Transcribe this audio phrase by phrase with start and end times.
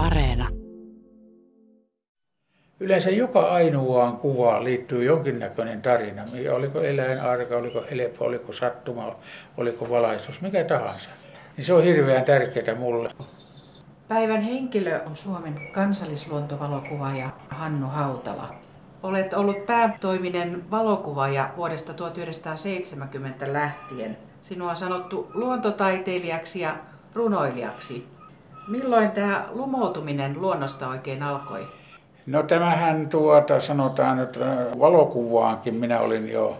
[0.00, 0.48] Areena.
[2.80, 6.22] Yleensä joka ainoaan kuvaan liittyy jonkinnäköinen tarina.
[6.52, 9.16] Oliko eläinarka, oliko helppo, oliko sattuma,
[9.56, 11.10] oliko valaistus, mikä tahansa.
[11.56, 13.10] Niin se on hirveän tärkeää mulle.
[14.08, 18.54] Päivän henkilö on Suomen kansallisluontovalokuvaaja Hannu Hautala.
[19.02, 24.16] Olet ollut päätoiminen valokuvaaja vuodesta 1970 lähtien.
[24.40, 26.76] Sinua on sanottu luontotaiteilijaksi ja
[27.14, 28.19] runoilijaksi.
[28.68, 31.68] Milloin tämä lumoutuminen luonnosta oikein alkoi?
[32.26, 36.56] No tämähän tuota, sanotaan, että valokuvaankin minä olin jo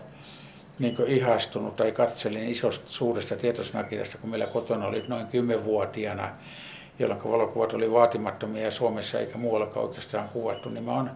[0.78, 6.28] niin ihastunut tai katselin isosta suuresta tietosanakirjasta, kun meillä kotona oli noin kymmenvuotiaana
[7.00, 11.10] jolloin valokuvat oli vaatimattomia Suomessa eikä muuallakaan oikeastaan kuvattu, niin mä oon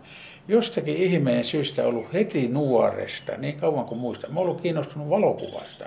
[0.49, 4.35] jostakin ihmeen syystä ollut heti nuoresta, niin kauan kuin muistan.
[4.35, 5.85] Mä ollut kiinnostunut valokuvasta,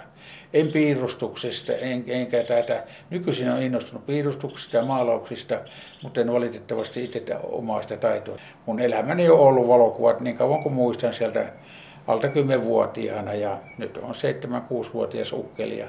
[0.54, 2.84] en piirustuksesta, en, enkä tätä.
[3.10, 5.60] Nykyisin on innostunut piirustuksista ja maalauksista,
[6.04, 8.36] mutta en valitettavasti itse omaa sitä taitoa.
[8.66, 11.54] Mun elämäni on ollut valokuvat niin kauan kuin muistan sieltä
[12.08, 14.16] alta 10-vuotiaana ja nyt on
[14.72, 15.88] 7-6-vuotias ukkeli ja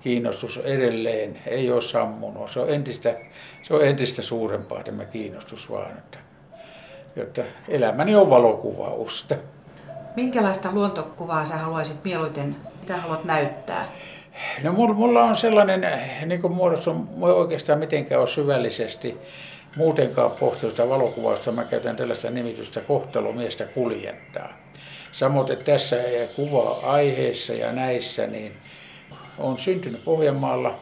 [0.00, 2.50] kiinnostus edelleen ei ole sammunut.
[2.50, 3.16] Se on entistä,
[3.62, 6.18] se on entistä suurempaa tämä kiinnostus vaan, että,
[7.22, 9.34] että elämäni on valokuvausta.
[10.16, 13.88] Minkälaista luontokuvaa sä haluaisit mieluiten, mitä haluat näyttää?
[14.62, 15.86] No mulla on sellainen,
[16.26, 19.16] niin kuin muodossa oikeastaan mitenkään ole syvällisesti
[19.76, 21.52] muutenkaan pohtinut valokuvausta.
[21.52, 24.52] Mä käytän tällaista nimitystä kohtalomiestä kuljettaa.
[25.12, 25.96] Samoin tässä
[26.36, 28.52] kuva-aiheessa ja näissä, niin
[29.38, 30.78] olen syntynyt Pohjanmaalla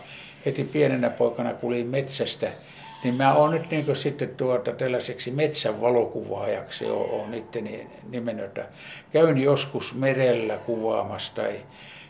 [0.46, 2.46] heti pienenä poikana kulin metsästä,
[3.04, 8.64] niin mä oon nyt niin sitten tuota tällaiseksi metsän valokuvaajaksi olen itteni nimennyt, että
[9.12, 11.60] käyn joskus merellä kuvaamassa tai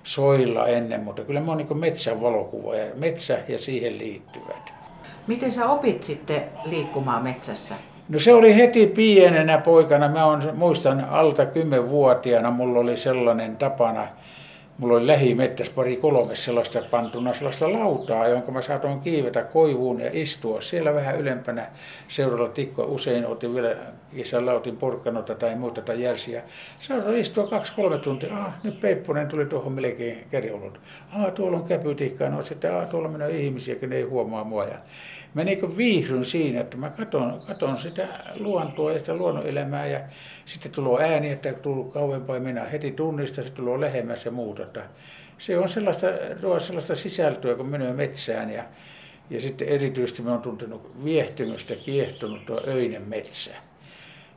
[0.02, 4.74] soilla ennen, mutta kyllä mä oon niin metsän valokuvaaja, metsä ja siihen liittyvät.
[5.26, 7.74] Miten sä opit sitten liikkumaan metsässä?
[8.08, 10.08] No se oli heti pienenä poikana.
[10.08, 14.08] Mä on, muistan alta kymmenvuotiaana mulla oli sellainen tapana,
[14.78, 20.10] mulla oli lähimettässä pari kolme sellaista pantuna sellaista lautaa, jonka mä saatoin kiivetä koivuun ja
[20.12, 21.66] istua siellä vähän ylempänä
[22.08, 22.86] seuralla tikkoa.
[22.86, 23.76] Usein otin vielä
[24.16, 26.42] kesällä otin porkkanota tai muuta tai järsiä.
[26.80, 28.36] Saatoin istua kaksi-kolme tuntia.
[28.36, 30.80] Ah, nyt Peipponen tuli tuohon melkein käriolot.
[31.12, 32.28] Ah, tuolla on käpytikka.
[32.28, 34.64] No sitten, ah, tuolla menee ihmisiä, ne ei huomaa mua.
[34.64, 34.78] Ja
[35.34, 38.08] mä niin viihdyn siinä, että mä katon, katon sitä
[38.38, 40.00] luontoa ja sitä luonnonelämää ja
[40.44, 44.65] sitten tulee ääni, että tulee kauempaa minä heti tunnista, se tulee lähemmäs ja muuta.
[44.66, 44.84] Että
[45.38, 46.06] se on sellaista,
[46.58, 48.64] sellaista sisältöä, kun menee metsään ja,
[49.30, 53.50] ja sitten erityisesti mä oon tuntenut viehtymystä, kiehtonut tuo öinen metsä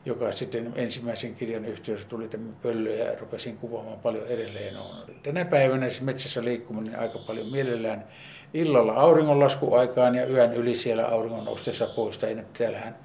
[0.06, 4.78] joka sitten ensimmäisen kirjan yhteydessä tuli tämä pöllö ja rupesin kuvaamaan paljon edelleen.
[4.78, 4.95] On.
[5.23, 8.06] Tänä päivänä siis metsässä liikkuminen aika paljon mielellään
[8.53, 12.18] illalla auringonlaskuaikaan ja yön yli siellä auringon noustessa pois.
[12.18, 12.95] Tai täällähän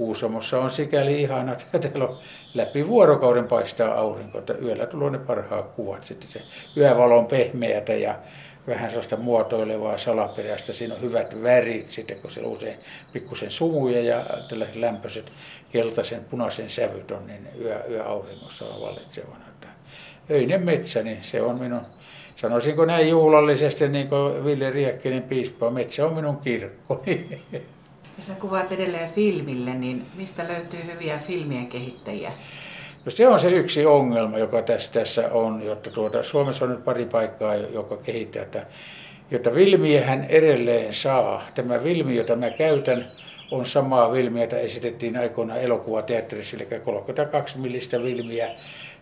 [0.00, 2.18] Kuusamossa on sikäli ihana, että täällä on
[2.54, 6.04] läpi vuorokauden paistaa aurinko, että yöllä tulee ne parhaat kuvat.
[6.04, 6.40] Sitten se
[6.76, 8.18] yövalo on pehmeätä ja
[8.66, 10.72] vähän sellaista muotoilevaa salaperäistä.
[10.72, 12.78] Siinä on hyvät värit sitten, kun siellä usein
[13.12, 15.32] pikkusen sumuja ja tällaiset lämpöiset
[15.72, 19.44] keltaisen punaisen sävyt on, niin yö, yöauringossa on vallitsevana.
[19.48, 19.68] Että
[20.30, 21.82] öinen metsä, niin se on minun,
[22.36, 27.02] sanoisinko näin juhlallisesti, niin kuin Ville Riekkinen piispa, metsä on minun kirkko.
[28.20, 32.32] Ja sä kuvaat edelleen filmille, niin mistä löytyy hyviä filmien kehittäjiä?
[33.04, 36.84] No se on se yksi ongelma, joka tässä, tässä on, jotta tuota, Suomessa on nyt
[36.84, 38.66] pari paikkaa, joka kehittää, että,
[39.30, 41.42] jotta Vilmiähän edelleen saa.
[41.54, 43.12] Tämä Vilmi, jota mä käytän,
[43.50, 48.50] on samaa Vilmiä, jota esitettiin aikoinaan elokuvateatterissa, eli 32 millistä Vilmiä,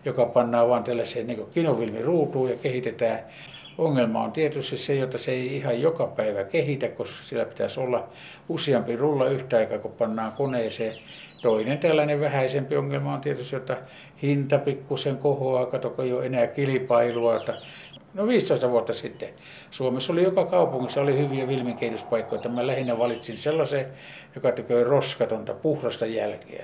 [0.05, 3.19] joka pannaan vain tällaiseen niin kinovilmin ruutuun ja kehitetään.
[3.79, 8.07] Ongelma on tietysti se, että se ei ihan joka päivä kehitä, koska sillä pitäisi olla
[8.49, 10.95] useampi rulla yhtä aikaa, kun pannaan koneeseen.
[11.41, 13.77] Toinen tällainen vähäisempi ongelma on tietysti, että
[14.21, 17.37] hinta pikkusen kohoaa, katsoko ei ole enää kilpailua.
[17.37, 17.53] Että
[18.13, 19.29] no 15 vuotta sitten
[19.71, 22.49] Suomessa oli joka kaupungissa oli hyviä vilminkehityspaikkoja.
[22.49, 23.85] Mä lähinnä valitsin sellaisen,
[24.35, 26.63] joka tekee roskatonta, puhdasta jälkeä.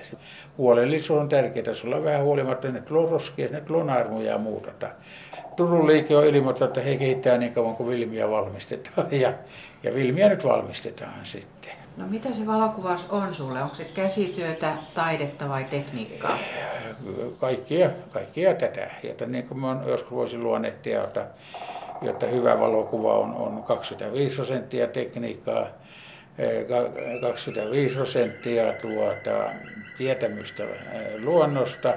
[0.58, 4.88] Huolellisuus on tärkeää, sulla on vähän huolimatta, että tulee roskia, ne naarmuja ja muuta.
[5.56, 9.32] Turun liike on ilmoittanut, että he kehittää niin kauan kuin vilmiä valmistetaan ja,
[9.82, 11.85] ja vilmiä nyt valmistetaan sitten.
[11.96, 13.62] No mitä se valokuvaus on sulle?
[13.62, 16.38] Onko se käsityötä, taidetta vai tekniikkaa?
[17.40, 18.90] Kaikkia, kaikkia tätä.
[19.02, 21.26] Jota niin kuin mä joskus voisin luonnehtia, että,
[22.02, 25.66] jotta hyvä valokuva on, on 25 prosenttia tekniikkaa,
[27.20, 29.50] 25 prosenttia tuota,
[29.96, 30.64] tietämystä
[31.18, 31.94] luonnosta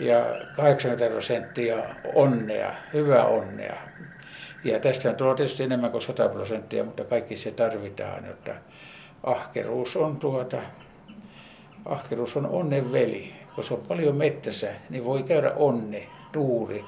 [0.00, 0.24] ja
[0.56, 1.76] 80 prosenttia
[2.14, 3.76] onnea, hyvää onnea.
[4.64, 8.52] Ja tästä on tietysti enemmän kuin 100 prosenttia, mutta kaikki se tarvitaan, jotta
[9.24, 10.56] ahkeruus on tuota,
[11.84, 13.32] ahkeruus on onnen veli.
[13.54, 16.84] Kun se on paljon mettässä, niin voi käydä onne, tuuri.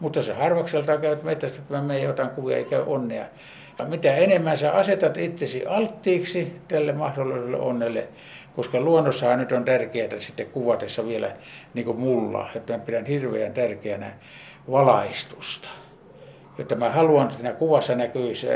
[0.00, 3.24] Mutta se harvakselta käyt mettässä, että mä menen jotain kuvia, ei käy onnea.
[3.88, 8.08] Mitä enemmän sä asetat itsesi alttiiksi tälle mahdolliselle onnelle,
[8.56, 11.32] koska luonnossahan nyt on tärkeää sitten kuvatessa vielä
[11.74, 14.12] niin kuin mulla, että mä pidän hirveän tärkeänä
[14.70, 15.70] valaistusta.
[16.58, 18.46] Jotta mä haluan, että siinä kuvassa näkyisi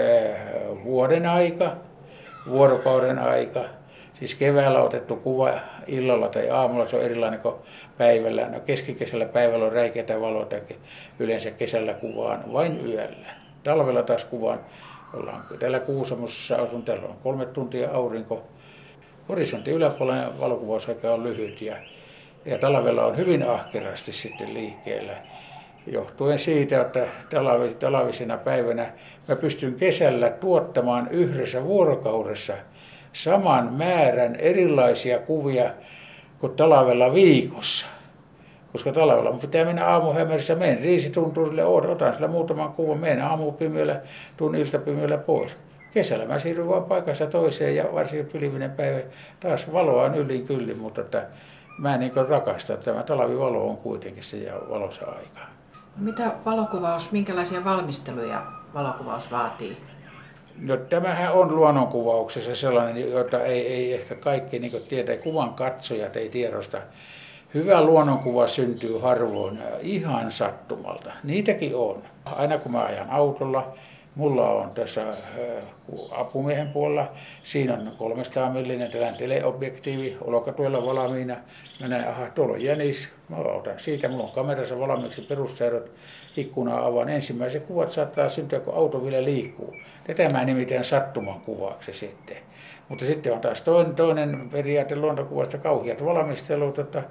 [0.84, 1.76] vuoden aika,
[2.48, 3.64] vuorokauden aika,
[4.18, 5.50] Siis keväällä otettu kuva
[5.86, 7.54] illalla tai aamulla, se on erilainen kuin
[7.98, 8.48] päivällä.
[8.48, 10.46] No keskikesällä päivällä on räikeitä valoa,
[11.18, 13.28] yleensä kesällä kuvaan vain yöllä.
[13.64, 14.60] Talvella taas kuvaan,
[15.14, 18.42] ollaan täällä Kuusamossa asun, täällä on kolme tuntia aurinko.
[19.28, 21.76] Horisontti yläpuolella valokuvausaika on lyhyt ja,
[22.44, 25.16] ja talvella on hyvin ahkerasti sitten liikkeellä
[25.86, 27.06] johtuen siitä, että
[27.78, 28.92] talvisena päivänä
[29.28, 32.54] mä pystyn kesällä tuottamaan yhdessä vuorokaudessa
[33.12, 35.70] saman määrän erilaisia kuvia
[36.38, 37.86] kuin talvella viikossa.
[38.72, 44.00] Koska talvella mun pitää mennä aamuhämärissä, menen riisitunturille, otan sillä muutaman kuvan, menen aamupimyöllä,
[44.36, 45.56] tuun iltapimyöllä pois.
[45.94, 48.98] Kesällä mä siirryn vain paikassa toiseen ja varsinkin pilvinen päivä
[49.40, 51.26] taas valoa on yllin kyllin, mutta että
[51.78, 55.57] mä niin rakastan, tämä talvivalo on kuitenkin se ja valossa aika.
[55.98, 58.42] Mitä valokuvaus, minkälaisia valmisteluja
[58.74, 59.76] valokuvaus vaatii?
[60.60, 66.28] No tämähän on luonnonkuvauksessa sellainen, jota ei, ei ehkä kaikki niin tietää, kuvan katsojat ei
[66.28, 66.78] tiedosta.
[67.54, 71.12] Hyvä luonnonkuva syntyy harvoin ihan sattumalta.
[71.24, 72.02] Niitäkin on.
[72.24, 73.74] Aina kun mä ajan autolla,
[74.18, 75.16] Mulla on tässä äh,
[76.10, 77.12] apumiehen puolella,
[77.42, 81.36] siinä on 300 millinen tällainen teleobjektiivi olokatuella valmiina.
[81.80, 85.92] Mä näen, aha, tuolla on jänis, mä otan siitä, mulla on kamerassa valmiiksi perussäädöt,
[86.36, 87.08] ikkuna avaan.
[87.08, 89.74] Ensimmäiset kuvat saattaa syntyä, kun auto vielä liikkuu.
[90.04, 92.36] Tätä mä nimitän sattuman kuvaksi sitten.
[92.88, 97.02] Mutta sitten on taas toinen, toinen periaate luontokuvasta, kauhiat valmistelut, että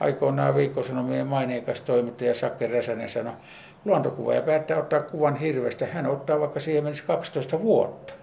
[0.00, 3.32] aikoinaan viikkosanomien maineikas toimittaja Sakke Räsänen sanoi,
[3.84, 8.14] luontokuva ja päättää ottaa kuvan hirvestä, hän ottaa vaikka siihen menisi 12 vuotta.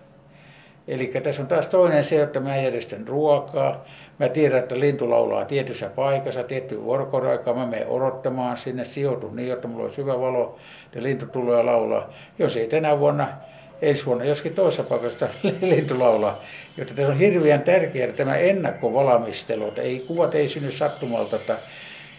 [0.88, 3.86] Eli tässä on taas toinen se, että mä järjestän ruokaa.
[4.20, 7.58] Mä tiedän, että lintu laulaa tietyssä paikassa, tiettyyn vuorokoraikaan.
[7.58, 10.56] Mä menen odottamaan sinne, sijoitun niin, että mulla on syvä valo
[10.96, 12.10] ja lintu tulee laulaa.
[12.40, 13.28] Jos ei tänä vuonna,
[13.82, 15.30] ensi vuonna joskin toisessa paikassa
[15.62, 16.40] lintu laulaa.
[16.78, 21.60] Jotta tässä on hirveän tärkeää tämä ennakkovalmistelu, että ei, kuvat ei synny sattumalta, että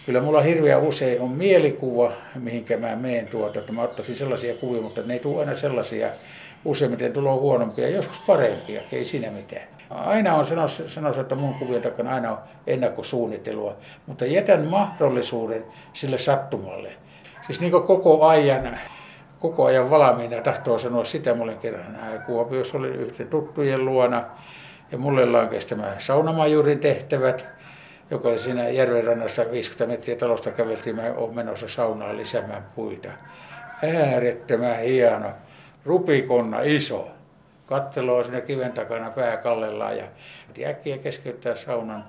[0.05, 4.81] kyllä mulla hirveän usein on mielikuva, mihinkä mä menen tuota, että mä ottaisin sellaisia kuvia,
[4.81, 6.09] mutta ne ei tule aina sellaisia.
[6.65, 9.67] Useimmiten tulee huonompia, joskus parempia, ei siinä mitään.
[9.89, 10.45] Aina on
[10.85, 12.37] sanossa, että mun kuvien takana aina on
[12.67, 13.75] ennakkosuunnittelua,
[14.05, 16.91] mutta jätän mahdollisuuden sille sattumalle.
[17.45, 18.79] Siis niin koko ajan,
[19.39, 24.25] koko ajan valmiina tahtoo sanoa sitä, mulle kerran Kuopiossa oli yhteen tuttujen luona
[24.91, 27.45] ja mulle lankesi tämä saunamajurin tehtävät
[28.11, 33.09] joka oli siinä järvenrannassa 50 metriä talosta käveltiin, mä olen menossa saunaan lisäämään puita.
[33.83, 35.29] Äärettömän hieno,
[35.87, 37.07] rupikonna iso.
[37.65, 40.05] Katteloo sinne kiven takana pää kallellaan ja
[40.69, 42.03] äkkiä keskeyttää saunan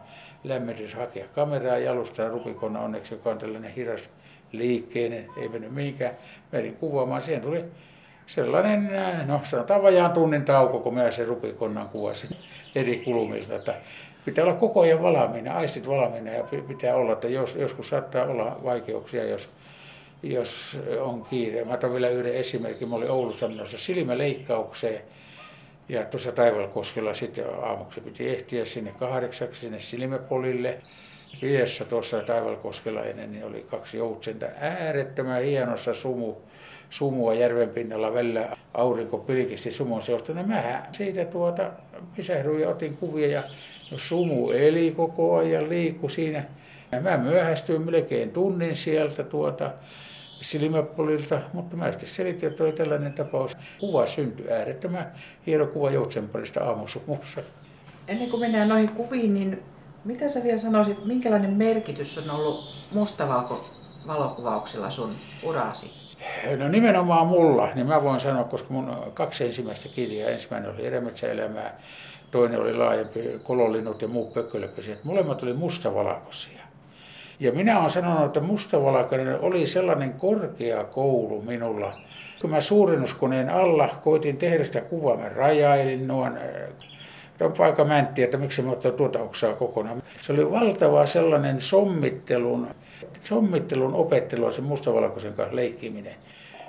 [0.45, 4.11] lämmitys, hakea kameraa jalustaa rupikonna onneksi, joka on tällainen hiras
[4.53, 6.15] liikkeinen, ei mennyt mihinkään.
[6.53, 7.65] Merin kuvaamaan, siihen tuli
[8.27, 8.91] sellainen,
[9.27, 12.37] no sanotaan vajaan tunnin tauko, kun mä sen rupikonnan kuvasin
[12.75, 13.75] eri kulmilta, että
[14.25, 18.61] pitää olla koko ajan valmiina, aistit valmiina ja pitää olla, että jos, joskus saattaa olla
[18.65, 19.49] vaikeuksia, jos,
[20.23, 21.65] jos on kiire.
[21.65, 22.89] Mä otan vielä yhden esimerkin.
[22.89, 25.01] Mä olin Oulussa menossa silmäleikkaukseen
[25.89, 30.79] ja tuossa Taivalkoskella sitten aamuksi piti ehtiä sinne kahdeksaksi sinne silmäpolille.
[31.43, 36.35] Viessä tuossa Taivalkoskella ennen niin oli kaksi joutsenta äärettömän hienossa sumu,
[36.91, 40.35] sumua järven pinnalla välillä aurinko pilkisti sumun seosta.
[40.35, 41.73] No mä siitä tuota
[42.17, 43.43] pysähdyin ja otin kuvia ja
[43.91, 46.45] No sumu eli koko ajan, liikku siinä.
[46.93, 49.71] Ja mä myöhästyin melkein tunnin sieltä tuota
[50.41, 53.57] Silmäpolilta, mutta mä sitten selitin, että oli tällainen tapaus.
[53.81, 55.13] Kuva syntyi äärettömän
[55.47, 57.41] hieno kuva Joutsenparista aamusumussa.
[58.09, 59.63] Ennen kuin mennään noihin kuviin, niin
[60.05, 62.65] mitä sä vielä sanoisit, minkälainen merkitys on ollut
[62.95, 63.65] mustavalko
[64.07, 65.91] valokuvauksella sun uraasi?
[66.57, 71.79] No nimenomaan mulla, niin mä voin sanoa, koska mun kaksi ensimmäistä kirjaa, ensimmäinen oli Erämetsäelämää
[72.31, 75.05] toinen oli laajempi, kololinnut ja muut pökkölöpösijät.
[75.05, 76.58] Molemmat oli mustavalkoisia.
[77.41, 82.01] Ja minä olen sanonut, että mustavalkoinen oli sellainen korkea koulu minulla.
[82.41, 86.39] Kun mä suurennuskoneen alla koitin tehdä sitä kuvaa, mä rajailin noin
[87.45, 90.03] on paikka mäntti, että miksi mä ottaa tuota oksaa kokonaan.
[90.23, 92.69] Se oli valtava sellainen sommittelun,
[93.25, 96.15] sommittelun opettelu, se mustavalkoisen kanssa leikkiminen.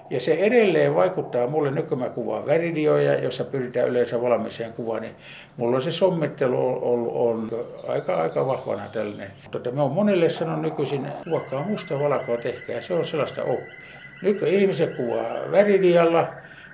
[0.09, 5.01] Ja se edelleen vaikuttaa mulle, nyt kun mä kuvaan väridioja, jossa pyritään yleensä valmiiseen kuvaan,
[5.01, 5.15] niin
[5.57, 9.31] mulla on se sommittelu ollut on aika, aika vahvana tällainen.
[9.51, 13.73] Tota, mä oon monille sanonut nykyisin, kuvakaa musta valkoa, tehkää, se on sellaista oppia.
[14.21, 16.27] Nyt kun ihmiset kuvaa väridialla,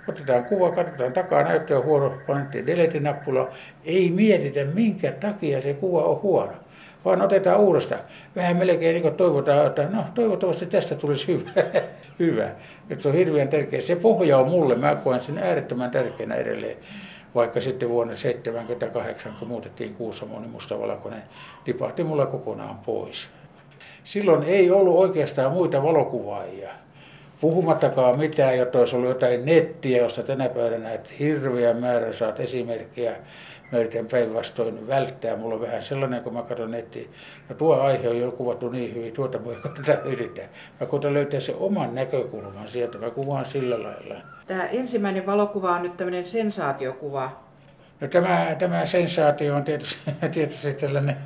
[0.07, 3.49] otetaan kuva, katsotaan takaa, näyttää huono, panettiin delete-nappula,
[3.85, 6.53] ei mietitä minkä takia se kuva on huono
[7.05, 8.01] vaan otetaan uudestaan.
[8.35, 11.49] Vähän melkein niin toivotaan, että no toivottavasti tästä tulisi hyvä.
[12.19, 12.51] hyvä.
[12.89, 13.81] Että se on hirveän tärkeä.
[13.81, 16.77] Se pohja on mulle, mä koen sen äärettömän tärkeänä edelleen.
[17.35, 21.23] Vaikka sitten vuonna 1978, kun muutettiin Kuusamoon, niin mustavalkoinen
[21.63, 23.29] tipahti mulla kokonaan pois.
[24.03, 26.69] Silloin ei ollut oikeastaan muita valokuvaajia.
[27.41, 33.15] Puhumattakaan mitään, jotta olisi ollut jotain nettiä, josta tänä päivänä näet hirveä määrä saat esimerkkejä
[33.71, 35.35] mä yritän päinvastoin välttää.
[35.35, 37.11] Mulla on vähän sellainen, kun mä katson nettiin,
[37.49, 40.45] no tuo aihe on jo kuvattu niin hyvin, tuota voi kannata yrittää.
[40.79, 44.15] Mä koitan löytää se oman näkökulman sieltä, mä kuvaan sillä lailla.
[44.47, 47.45] Tämä ensimmäinen valokuva on nyt tämmöinen sensaatiokuva.
[48.01, 49.99] No tämä, tämä sensaatio on tietysti,
[50.31, 51.17] tietysti tällainen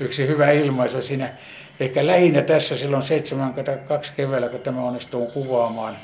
[0.00, 1.32] yksi hyvä ilmaisu siinä.
[1.80, 5.96] Ehkä lähinnä tässä silloin 72 keväällä, kun tämä onnistuu kuvaamaan,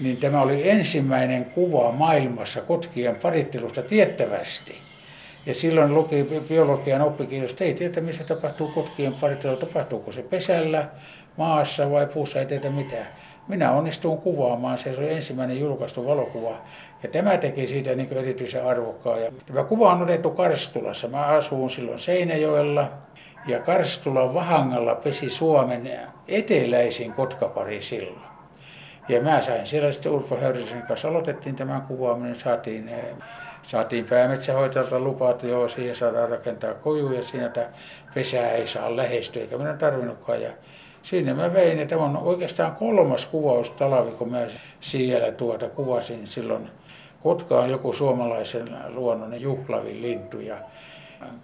[0.00, 4.78] niin tämä oli ensimmäinen kuva maailmassa kotkien parittelusta tiettävästi.
[5.46, 10.88] Ja silloin luki biologian oppikirjoista, ei tiedä missä tapahtuu kotkien parittelu, tapahtuuko se pesällä,
[11.36, 13.06] maassa vai puussa, ei tiedä mitään.
[13.48, 16.60] Minä onnistuin kuvaamaan, se oli ensimmäinen julkaistu valokuva.
[17.02, 19.22] Ja tämä teki siitä niin erityisen arvokkaan.
[19.22, 21.08] Ja tämä kuva on otettu Karstulassa.
[21.08, 22.90] Mä asuin silloin Seinäjoella.
[23.46, 25.90] Ja Karstulan Vahangalla pesi Suomen
[26.28, 28.33] eteläisin kotkapari silloin.
[29.08, 33.04] Ja mä sain siellä sitten Urpo Höyrisen kanssa, aloitettiin tämän kuvaaminen, saatiin, eh,
[33.62, 37.66] saatiin päämetsähoitajalta lupa, että joo, siihen saadaan rakentaa koju ja siinä tämä
[38.14, 40.42] pesää ei saa lähestyä, eikä minä tarvinnutkaan.
[40.42, 40.50] Ja
[41.02, 44.46] sinne mä vein, ja tämä on oikeastaan kolmas kuvaus talvi, kun mä
[44.80, 46.70] siellä tuota kuvasin silloin.
[47.22, 50.56] Kotka on joku suomalaisen luonnon juhlavin lintu ja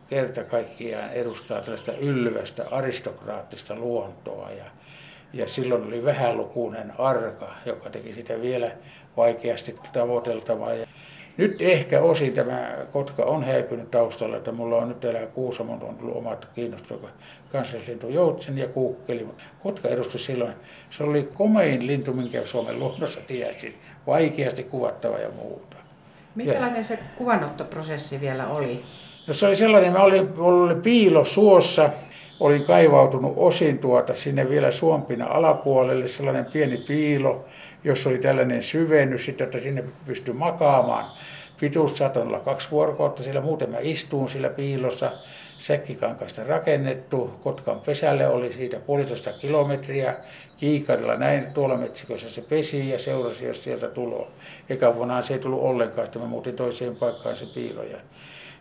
[0.08, 4.50] kerta kaikkiaan edustaa tällaista ylvästä aristokraattista luontoa.
[4.50, 4.64] Ja
[5.32, 8.70] ja silloin oli vähälukuinen arka, joka teki sitä vielä
[9.16, 10.74] vaikeasti tavoiteltavaa.
[10.74, 10.86] Ja
[11.36, 15.96] nyt ehkä osin tämä kotka on häipynyt taustalla, että mulla on nyt täällä Kuusamon on
[15.96, 17.10] tullut omat kiinnostuvat
[17.52, 19.24] kansallislintu joutsen ja kuukkeli.
[19.24, 20.52] Mutta kotka edusti silloin,
[20.90, 23.74] se oli komein lintu, minkä Suomen luonnossa tiesin.
[24.06, 25.76] Vaikeasti kuvattava ja muuta.
[26.34, 28.84] Minkälainen ja, se kuvanottoprosessi vielä oli?
[29.26, 31.90] No se oli sellainen, mä olin, olin piilo suossa
[32.40, 37.44] olin kaivautunut osin tuota sinne vielä Suompina alapuolelle, sellainen pieni piilo,
[37.84, 41.04] jossa oli tällainen syvennys, että sinne pystyi makaamaan.
[41.60, 45.12] Pituus saattoi olla kaksi vuorokautta, sillä muuten mä istuun sillä piilossa,
[45.58, 50.14] säkkikankaista rakennettu, Kotkan pesälle oli siitä puolitoista kilometriä,
[50.58, 54.28] kiikarilla näin tuolla metsikössä se pesi ja seurasi, jos sieltä tulo.
[54.70, 57.82] Eka vuonna se ei tullut ollenkaan, että mä muutin toiseen paikkaan se piilo.
[57.82, 57.98] Ja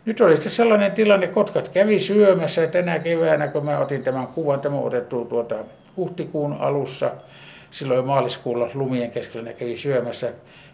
[0.04, 4.60] nyt oli sitten sellainen tilanne, kotkat kävi syömässä tänä keväänä, kun mä otin tämän kuvan,
[4.60, 5.56] tämä on otettu tuota
[5.96, 7.10] huhtikuun alussa,
[7.70, 10.32] silloin maaliskuulla lumien keskellä ne kävi syömässä.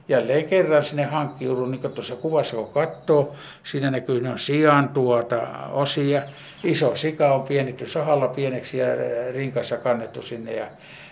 [0.08, 4.88] Jälleen kerran sinne hankkiudun, niin kuin tuossa kuvassa kun katsoo, siinä näkyy ne on sian
[4.88, 6.22] tuota osia.
[6.64, 8.86] Iso sika on pienitty sahalla pieneksi ja
[9.32, 10.66] rinkassa kannettu sinne ja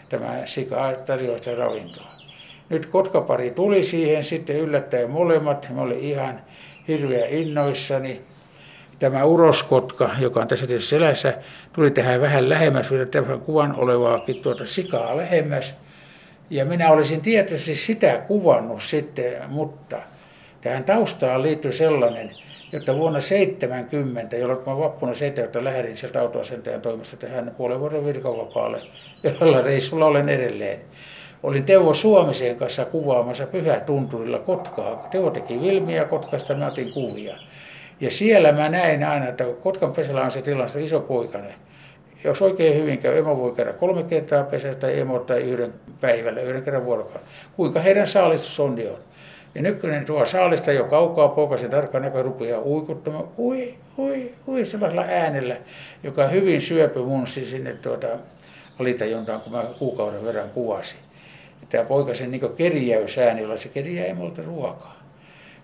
[0.09, 2.15] tämä sika tarjoaa sitä ravintoa.
[2.69, 5.69] Nyt kotkapari tuli siihen sitten yllättäen molemmat.
[5.71, 6.41] Mä olin ihan
[6.89, 8.23] hirveän innoissani.
[8.99, 11.35] Tämä uroskotka, joka on tässä tietysti selässä,
[11.73, 15.75] tuli tähän vähän lähemmäs, vielä tämän kuvan olevaakin tuota sikaa lähemmäs.
[16.51, 19.97] Ja minä olisin tietysti sitä kuvannut sitten, mutta
[20.61, 22.31] tähän taustaan liittyy sellainen,
[22.73, 28.83] että vuonna 70, jolloin mä vappuna 70 lähdin sieltä autoasentajan toimesta tähän puolen vuoden virkavapaalle,
[29.41, 30.81] jolla reissulla olen edelleen.
[31.45, 35.09] Olin Teuvo Suomisen kanssa kuvaamassa Pyhätunturilla Kotkaa.
[35.11, 37.37] Teuvo teki Vilmiä Kotkasta, mä otin kuvia.
[38.01, 41.55] Ja siellä mä näin aina, että Kotkan pesällä on se tilanne, iso poikainen.
[42.25, 46.63] Jos oikein hyvin käy, emo voi käydä kolme kertaa pesästä emo tai yhden päivällä, yhden
[46.63, 47.29] kerran vuorokauden.
[47.57, 48.99] Kuinka heidän saalistusondi on.
[49.55, 55.05] Ja nykyinen tuo saalista jo kaukaa poikasen tarkka näkö rupeaa uikuttamaan, ui, ui, ui, sellaisella
[55.09, 55.57] äänellä,
[56.03, 58.09] joka hyvin syöpy mun sinne tuota
[58.81, 61.01] alitajuntaan, kun mä kuukauden verran kuvasin
[61.75, 65.05] tämä poikasen niin kerjäysääni, jolla se kerjää emolta ruokaa.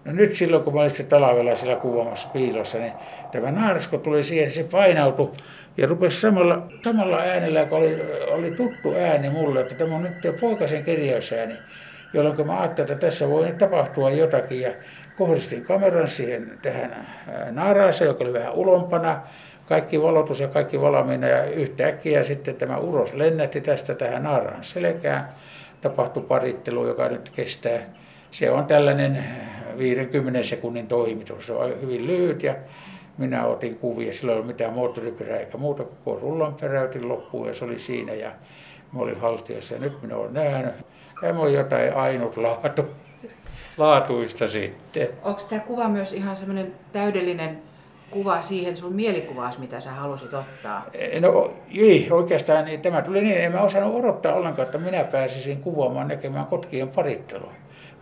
[0.05, 2.93] No nyt silloin, kun mä olin talvella siellä kuvaamassa piilossa, niin
[3.33, 5.31] tämä naarasko tuli siihen, se painautui
[5.77, 10.41] ja rupesi samalla, samalla äänellä, kun oli, oli tuttu ääni mulle, että tämä on nyt
[10.41, 11.55] poikasen kerjäysääni,
[12.13, 14.61] jolloin mä ajattelin, että tässä voi nyt tapahtua jotakin.
[14.61, 14.73] Ja
[15.19, 17.07] kohdistin kameran siihen tähän
[17.51, 19.23] naaraaseen, joka oli vähän ulompana,
[19.67, 25.29] kaikki valotus ja kaikki valmiina ja yhtäkkiä sitten tämä uros lennätti tästä tähän naaraan selkään
[25.81, 27.79] tapahtui parittelu, joka nyt kestää.
[28.31, 29.25] Se on tällainen
[29.79, 31.47] 50 sekunnin toimitus.
[31.47, 32.55] Se on hyvin lyhyt ja
[33.19, 34.13] minä otin kuvia.
[34.13, 35.85] Sillä ei ollut mitään moottoriperää eikä muuta.
[35.85, 38.15] Koko rullan peräytin loppuun ja se oli siinä.
[38.15, 38.33] Ja
[38.93, 40.75] mä olin haltiossa ja nyt minä olen nähnyt.
[41.21, 42.87] Tämä on jotain ainutlaatu,
[43.77, 45.09] laatuista sitten.
[45.23, 47.70] Onko tämä kuva myös ihan semmoinen täydellinen
[48.11, 50.85] kuva siihen sun mielikuvaas, mitä sä halusit ottaa?
[51.21, 55.63] No ei, oikeastaan niin, tämä tuli niin, en mä osannut odottaa ollenkaan, että minä pääsisin
[55.63, 57.53] kuvaamaan näkemään kotkien parittelua.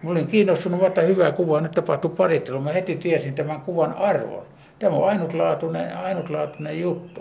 [0.02, 2.60] Mä olin kiinnostunut, että hyvää kuvaa, nyt tapahtuu parittelu.
[2.60, 4.44] Mä heti tiesin tämän kuvan arvon.
[4.78, 7.20] Tämä on ainutlaatuinen, ainutlaatuinen juttu.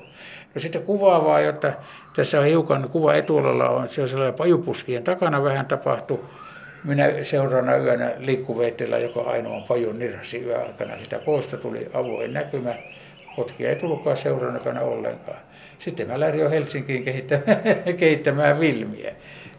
[0.56, 1.74] Ja sitten kuvaavaa, jotta
[2.16, 6.26] tässä on hiukan kuva etuolella on, se on sellainen pajupuskien takana vähän tapahtuu.
[6.88, 12.76] Minä seuraavana yönä liikkuveitteellä, joka ainoa pajun nirrasi yöaikana sitä poista, tuli avoin näkymä.
[13.36, 15.40] Kotkia ei tullutkaan seuraavana ollenkaan.
[15.80, 17.62] Sitten mä lähdin jo Helsinkiin kehittämään,
[18.00, 19.16] kehittämään vilmiä,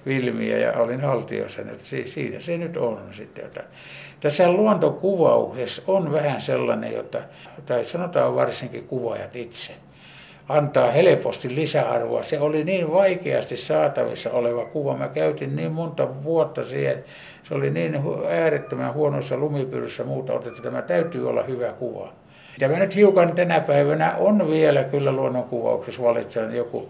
[0.06, 1.62] vilmiä ja olin haltiossa.
[2.04, 3.44] Siinä se nyt on sitten.
[3.44, 3.64] Että
[4.20, 7.18] tässä luontokuvauksessa on vähän sellainen, jota,
[7.66, 9.73] tai sanotaan varsinkin kuvaajat itse,
[10.48, 12.22] antaa helposti lisäarvoa.
[12.22, 14.96] Se oli niin vaikeasti saatavissa oleva kuva.
[14.96, 17.04] Mä käytin niin monta vuotta siihen.
[17.42, 18.00] Se oli niin
[18.30, 20.62] äärettömän huonoissa lumipyryssä muuta otettu.
[20.62, 22.12] Tämä täytyy olla hyvä kuva.
[22.58, 26.88] Tämä nyt hiukan tänä päivänä on vielä kyllä luonnonkuvauksessa valitsen joku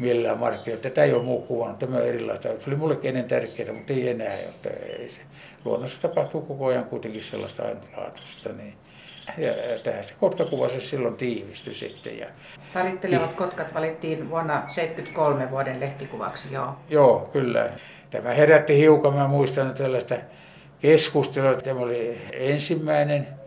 [0.00, 0.82] millään markkinoilla.
[0.82, 2.48] Tätä ei ole muu kuvannut, tämä on erilaista.
[2.48, 4.40] Se oli mullekin ennen tärkeää, mutta ei enää.
[4.40, 5.20] Jotta ei se.
[5.64, 8.48] Luonnossa tapahtuu koko ajan kuitenkin sellaista ainutlaatuista.
[8.52, 8.74] Niin.
[9.38, 9.52] Ja
[9.82, 12.18] tähän se kotkakuva se silloin tiivistyi sitten.
[12.18, 12.26] Ja...
[12.74, 16.76] Parittelevat kotkat valittiin vuonna 1973 vuoden lehtikuvaksi, joo.
[16.88, 17.70] Joo, kyllä.
[18.10, 20.14] Tämä herätti hiukan, mä muistan tällaista
[20.80, 21.54] keskustelua.
[21.54, 23.39] Tämä oli ensimmäinen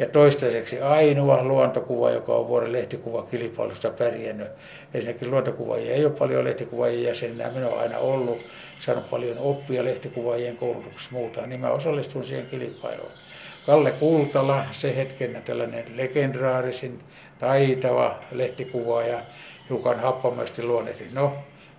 [0.00, 4.48] ja toistaiseksi ainoa luontokuva, joka on vuoden lehtikuva kilpailusta pärjännyt.
[4.94, 8.38] Ensinnäkin luontokuvaajia ei ole paljon lehtikuvaajien jäsenenä, minä olen aina ollut,
[8.78, 13.10] saanut paljon oppia lehtikuvaajien koulutuksessa muuta, niin mä osallistun siihen kilpailuun.
[13.66, 17.00] Kalle Kultala, se hetken tällainen legendaarisin,
[17.38, 19.22] taitava lehtikuvaaja,
[19.68, 21.04] hiukan happamasti luonnehti.
[21.12, 21.32] No,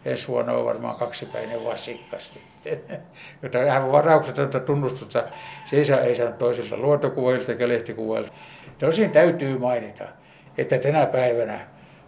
[0.06, 3.02] ensi vuonna on varmaan kaksipäinen vasikka sitten,
[3.44, 5.24] jota vähän varauksetonta tunnustusta
[5.66, 8.32] se saa, ei saanut toisilta luontokuvailta eikä lehtikuvailta.
[8.78, 10.04] Tosin täytyy mainita,
[10.58, 11.60] että tänä päivänä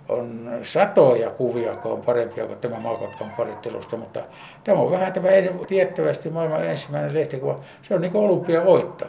[0.09, 4.19] on satoja kuvia, jotka on parempia kuin tämä Maakotkan parittelusta, mutta
[4.63, 5.27] tämä on vähän tämä
[5.67, 7.59] tiettävästi maailman ensimmäinen lehtikuva.
[7.81, 9.07] Se on niin kuin olympia voittaa.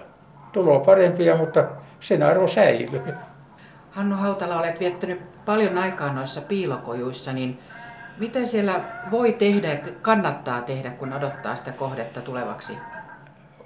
[0.52, 1.64] Tuloa parempia, mutta
[2.00, 3.14] sen arvo säilyy.
[3.90, 7.58] Hannu Hautala, olet viettänyt paljon aikaa noissa piilokojuissa, niin
[8.18, 12.78] mitä siellä voi tehdä ja kannattaa tehdä, kun odottaa sitä kohdetta tulevaksi?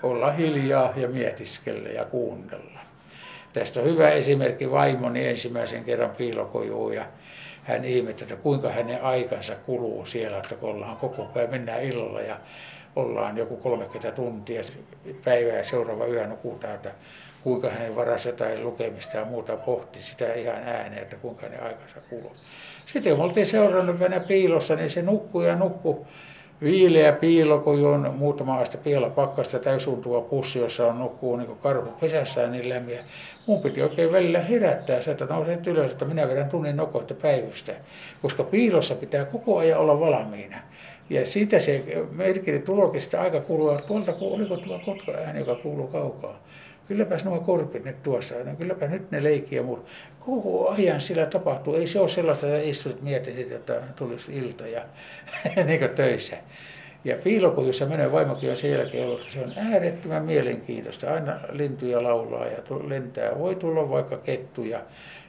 [0.02, 2.80] Olla hiljaa ja mietiskellä ja kuunnella.
[3.52, 7.04] Tästä on hyvä esimerkki vaimoni ensimmäisen kerran piilokojuun ja
[7.62, 12.20] hän ihmetteli, että kuinka hänen aikansa kuluu siellä, että kun ollaan koko päivä, mennään illalla
[12.20, 12.36] ja
[12.96, 14.62] ollaan joku 30 tuntia
[15.24, 16.90] päivää seuraava yö nukutaan, että
[17.42, 22.00] kuinka hänen varas jotain lukemista ja muuta pohti sitä ihan ääneen, että kuinka hänen aikansa
[22.10, 22.36] kuluu.
[22.86, 25.96] Sitten kun oltiin seurannut mennä piilossa, niin se nukkui ja nukkui
[26.62, 31.92] viileä piilo, kun on muutama aste piela pakkasta täysuntuva pussi, jossa on nukkuu niin karhu
[32.00, 32.98] pesässään niin lämmin.
[33.46, 37.72] Mun piti oikein välillä herättää se, että nousen ylös, että minä vedän tunnin nokoista päivystä,
[38.22, 40.56] koska piilossa pitää koko ajan olla valmiina.
[41.10, 45.86] Ja siitä se merkili tulokista aika kuuluu, että tuolta oliko tuo kotka ääni, joka kuuluu
[45.86, 46.40] kaukaa
[46.88, 49.84] kylläpäs nuo korpit nyt tuossa, no kylläpä nyt ne leikki ja muu.
[50.20, 51.74] Koko ajan sillä tapahtuu.
[51.74, 54.82] Ei se ole sellaista, että istut mietisit, että tulisi ilta ja
[55.66, 56.36] niin töissä.
[57.04, 61.14] Ja piilokujussa menee vaimokin on sen jälkeen ollut, se on äärettömän mielenkiintoista.
[61.14, 63.38] Aina lintuja laulaa ja lentää.
[63.38, 64.80] Voi tulla vaikka kettuja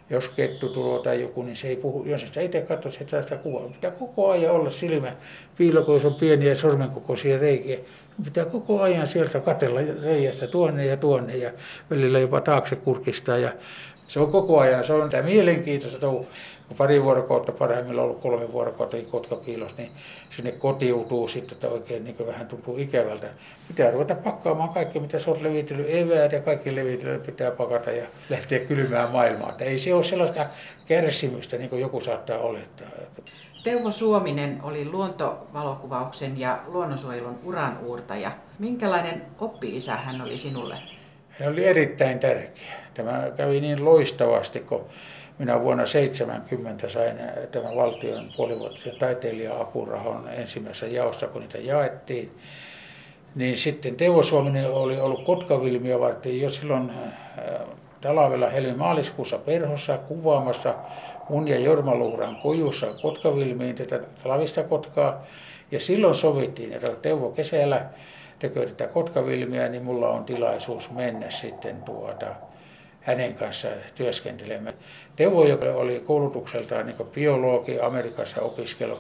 [0.10, 3.38] jos kettu tulee tai joku, niin se ei puhu, jos sä itse katso sitä, sitä
[3.38, 3.70] kuvaa.
[3.70, 5.16] Pitää koko ajan olla silmä,
[5.58, 7.80] piilokoissa on pieniä sormenkokoisia reikiä.
[8.24, 11.52] Pitää koko ajan sieltä katella reijästä tuonne ja tuonne ja
[11.90, 13.38] välillä jopa taakse kurkistaa.
[13.38, 13.52] Ja
[14.08, 16.28] se on koko ajan, se on tämä mielenkiintoista touhu
[16.70, 19.92] kun pari vuorokautta parhaimmillaan ollut kolme vuorokautta kotkapiilossa, niin
[20.30, 23.28] sinne kotiutuu sitten, että oikein niin vähän tuntuu ikävältä.
[23.68, 28.08] Pitää ruveta pakkaamaan kaikki, mitä sä oot levitellyt, eväät ja kaikki levitellyt pitää pakata ja
[28.30, 29.52] lähteä kylmään maailmaan.
[29.52, 30.46] Että ei se ole sellaista
[30.88, 32.88] kärsimystä, niin kuin joku saattaa olettaa.
[33.64, 38.32] Teuvo Suominen oli luontovalokuvauksen ja luonnonsuojelun uranuurtaja.
[38.60, 40.78] Minkälainen oppi-isä hän oli sinulle?
[41.30, 42.74] Hän oli erittäin tärkeä.
[42.94, 44.86] Tämä kävi niin loistavasti, kun
[45.40, 47.18] minä vuonna 70 sain
[47.52, 52.32] tämän valtion puolivuotisen taiteilija-apurahan ensimmäisessä jaossa, kun niitä jaettiin.
[53.36, 56.92] Niin sitten Teuvo Suominen oli ollut Kotkavilmiä varten jo silloin
[58.02, 60.76] talvella helmi-maaliskuussa perhossa kuvaamassa
[61.30, 65.24] mun ja Jorma Luuran kojussa kotkavilmiin tätä talvista kotkaa.
[65.72, 67.86] Ja silloin sovittiin, että Teuvo kesällä
[68.40, 72.26] tekee tätä kotkavilmiä, niin mulla on tilaisuus mennä sitten tuota,
[73.02, 74.76] hänen kanssaan työskentelemään.
[75.16, 79.00] Teuvo, joka oli koulutukseltaan niin biologi Amerikassa opiskelu,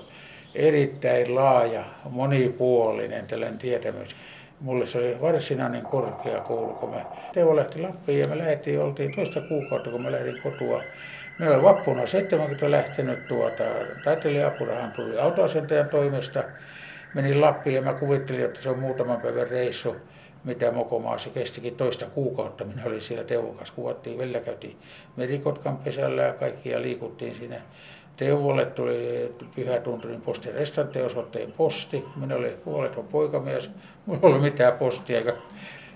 [0.55, 4.15] erittäin laaja, monipuolinen tällainen tietämys.
[4.61, 9.41] Mulle se oli varsinainen korkeakoulu, kun me Teuvo lähti Lappiin ja me lähdettiin, oltiin toista
[9.41, 10.83] kuukautta, kun mä lähdin kotua.
[11.39, 13.63] Me olin vappuna 70 lähtenyt tuota,
[14.03, 16.43] taiteilija-apurahan tuli autoasentajan toimesta.
[17.13, 19.95] Menin Lappiin ja mä kuvittelin, että se on muutaman päivän reissu
[20.43, 22.65] mitä Mokomaa se kestikin toista kuukautta.
[22.65, 24.77] Minä olin siellä Teuvon kanssa, kuvattiin, välillä käytiin
[25.15, 27.61] Merikotkan pesällä ja kaikkia liikuttiin sinne.
[28.17, 32.05] Teuvolle tuli Pyhätunturin postin restantteosoitteen posti.
[32.15, 33.71] Minä olin puoleton poikamies,
[34.11, 35.33] ei ollut mitään postia.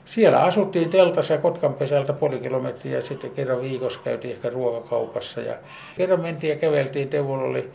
[0.06, 5.42] Siellä asuttiin teltassa Kotkan pesältä puoli kilometriä ja sitten kerran viikossa käytiin ehkä ruokakaupassa.
[5.42, 5.56] Ja
[5.98, 7.72] kerran mentiin ja käveltiin, Teuvolla oli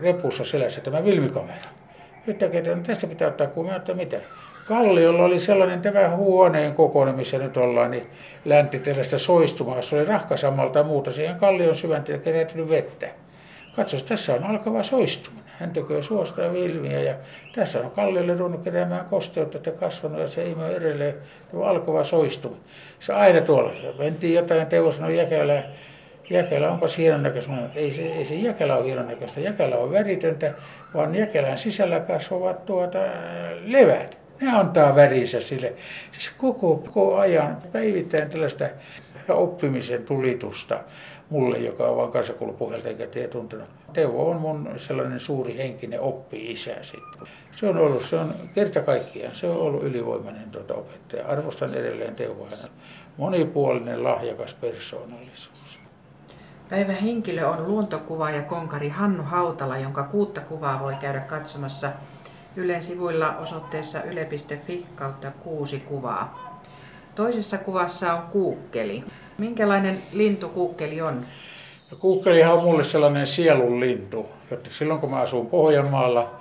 [0.00, 1.70] repussa selässä tämä vilmikamera.
[2.26, 4.20] Yhtäkkiä, no tästä pitää ottaa kuvaa, että mitä.
[4.66, 8.06] Kalliolla oli sellainen tämä huoneen kokoinen, missä nyt ollaan, niin
[8.44, 9.82] läntitelästä soistumaa.
[9.82, 11.10] Se oli rahkasammalta ja muuta.
[11.10, 13.08] Siihen kallion syväntiin kerätynyt vettä.
[13.76, 15.46] Katsos, tässä on alkava soistuminen.
[15.58, 17.14] Hän tekee suosta vilmiä ja
[17.54, 21.14] tässä on kalliolle ruvennut keräämään kosteutta, että kasvanut ja se ole edelleen
[21.64, 22.64] alkava soistuminen.
[22.98, 25.62] Se aina tuolla, se mentiin jotain, Teuvo sanoi jäkälää,
[26.30, 27.52] Jäkelä, onpa hienon näköistä?
[27.74, 29.40] Ei se, ei se jäkelä ole hienon näköistä.
[29.40, 30.54] Jäkelä on väritöntä,
[30.94, 32.98] vaan jäkelän sisällä kasvavat tuota,
[33.64, 35.72] levät ne antaa värinsä sille.
[36.12, 38.64] Siis koko, koko ajan päivittäin tällaista
[39.28, 40.80] oppimisen tulitusta
[41.30, 43.68] mulle, joka on vain kansakoulupohjalta eikä tee tuntenut.
[43.92, 47.28] Teuvo on mun sellainen suuri henkinen oppi-isä sitten.
[47.52, 51.26] Se on ollut, se on kerta kaikkiaan, se on ollut ylivoimainen tuota opettaja.
[51.26, 52.70] Arvostan edelleen Teuvo hänen
[53.16, 55.80] monipuolinen, lahjakas persoonallisuus.
[56.68, 61.92] Päivä henkilö on luontokuvaaja konkari Hannu Hautala, jonka kuutta kuvaa voi käydä katsomassa
[62.56, 66.60] Ylen sivuilla osoitteessa yle.fi kautta kuusi kuvaa.
[67.14, 69.04] Toisessa kuvassa on kuukkeli.
[69.38, 71.24] Minkälainen lintu kuukkeli on?
[71.90, 76.40] No, kuukkelihan on mulle sellainen sielun lintu, jotta silloin kun mä asun Pohjanmaalla,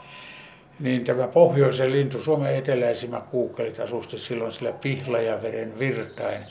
[0.79, 6.41] niin tämä pohjoisen lintu, Suomen eteläisimmät kuukkelit asusti silloin sillä Pihlajaveren virtain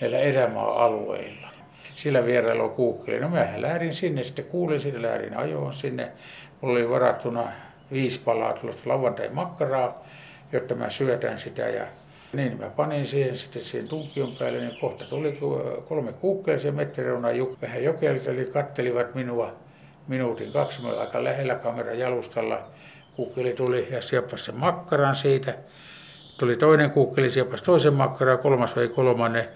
[0.00, 1.48] näillä erämaa-alueilla.
[1.96, 3.20] Sillä vierellä on kuukkeli.
[3.20, 6.12] No mähän lähdin sinne, sitten kuulin siitä, lähdin ajoon sinne.
[6.60, 7.42] Mulla oli varattuna
[7.92, 10.02] viisi palaa tuollaista lauantai-makkaraa,
[10.52, 11.62] jotta mä syötän sitä.
[11.62, 11.86] Ja
[12.32, 15.38] niin mä panin siihen sitten siihen tunkion päälle, niin kohta tuli
[15.88, 17.28] kolme kuukkelia mettireuna
[17.62, 19.52] vähän jokelta, eli kattelivat minua
[20.08, 22.62] minuutin kaksi, mä aika lähellä kameran jalustalla.
[23.16, 25.54] Kuukkeli tuli ja sieppasi sen makkaran siitä.
[26.38, 29.48] Tuli toinen kuukkeli, sieppasi toisen makkaran, kolmas vei kolmannen.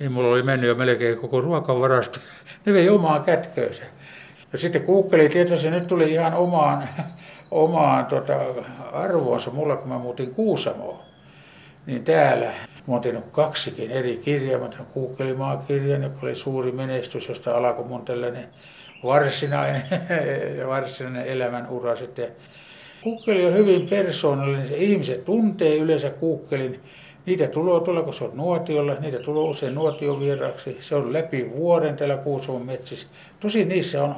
[0.00, 2.20] Niin mulla oli mennyt jo melkein koko ruokavarasto.
[2.64, 3.82] Ne vei omaan kätköönsä.
[4.52, 6.88] Ja sitten kuukkeli tietysti nyt tuli ihan omaan
[7.50, 8.34] omaan tota,
[8.92, 10.98] arvoonsa mulla, kun mä muutin Kuusamoon.
[11.86, 12.46] Niin täällä
[12.86, 14.60] mä oon tehnyt kaksikin eri kirjaa.
[14.60, 18.48] Mä oon Kuukkelimaa-kirjan, joka oli suuri menestys, josta alkoi mun tällainen
[19.04, 19.82] varsinainen,
[20.68, 22.28] varsinainen elämän ura sitten.
[23.02, 24.74] Kuukkeli on hyvin persoonallinen.
[24.74, 26.80] Ihmiset tuntee yleensä kuukkelin.
[27.26, 30.76] Niitä tulee tuolla, kun se on nuotiolla, niitä tulee usein nuotiovieraksi.
[30.80, 33.06] Se on läpi vuoden täällä Kuusamon metsissä.
[33.40, 34.14] Tosin niissä on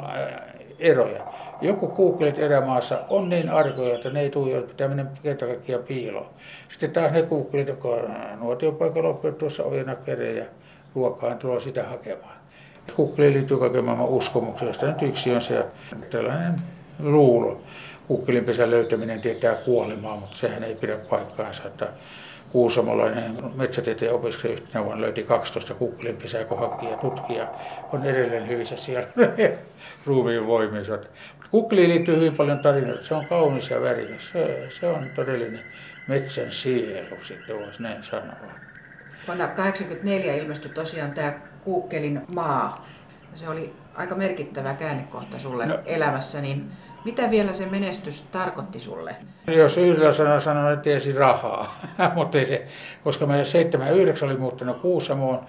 [0.78, 1.26] eroja.
[1.60, 5.84] Joku kuukkelit erämaassa on niin arkoja, että ne ei tule, jos pitää mennä kerta kaikkiaan
[5.84, 6.26] piiloon.
[6.68, 8.10] Sitten taas ne kuukkelit, jotka on
[8.40, 9.96] nuotiopaikalla oppinut tuossa ojena
[10.36, 10.44] ja
[10.94, 12.38] ruokaan, tulee sitä hakemaan.
[12.96, 15.66] Kuukkeliin liittyy kaiken maailman uskomuksia, josta nyt yksi on se
[16.10, 16.54] tällainen
[17.02, 17.60] luulo.
[18.08, 21.62] Kuukkelin pesän löytäminen tietää kuolemaa, mutta sehän ei pidä paikkaansa.
[21.66, 21.88] Että
[22.52, 25.74] Kuusamolainen metsätieteen opiskelija yhtenä vuonna löyti 12
[26.22, 27.48] pesää, kun haki ja tutkija
[27.92, 29.08] on edelleen hyvissä siellä
[30.06, 30.98] ruumiin voimissa.
[31.50, 33.04] Kukkeliin liittyy hyvin paljon tarinoita.
[33.04, 34.28] Se on kaunis ja värikäs.
[34.28, 35.64] Se, se on todellinen
[36.08, 38.36] metsän sielu, sitten voisi näin sanoa.
[39.26, 41.32] Vuonna 1984 ilmestyi tosiaan tämä
[41.64, 42.86] Kuukkelin maa.
[43.34, 46.70] Se oli aika merkittävä käännekohta sulle no, elämässä, niin
[47.08, 49.16] mitä vielä se menestys tarkoitti sulle?
[49.46, 51.80] Jos yhdellä sanalla sanon, että tiesi rahaa,
[52.14, 52.64] mutta ei se,
[53.04, 55.40] koska mä 79 oli muuttanut Kuusamoon,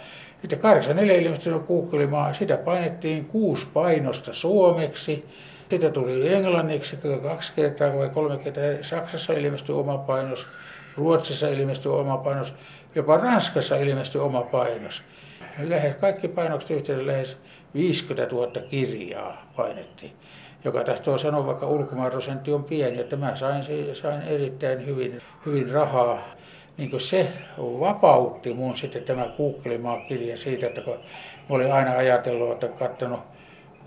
[0.42, 1.62] sitten 84 ilmestynyt
[2.32, 5.26] sitä painettiin kuusi painosta suomeksi,
[5.70, 10.48] sitä tuli englanniksi kaksi kertaa vai kolme kertaa, Saksassa ilmestyi oma painos,
[10.98, 12.54] Ruotsissa ilmestyi oma painos,
[12.96, 15.04] jopa Ranskassa ilmestyi oma painos.
[15.64, 17.38] Lähes kaikki painokset yhteensä lähes
[17.74, 20.12] 50 000 kirjaa painettiin
[20.64, 25.70] joka tahtoo sanoa, vaikka ulkomaan prosentti on pieni, että mä sain, sain erittäin hyvin, hyvin
[25.72, 26.22] rahaa.
[26.78, 30.94] Niin se vapautti mun sitten tämä Kuukkelimaa kirja siitä, että kun
[31.50, 33.20] mä olin aina ajatellut, että katsonut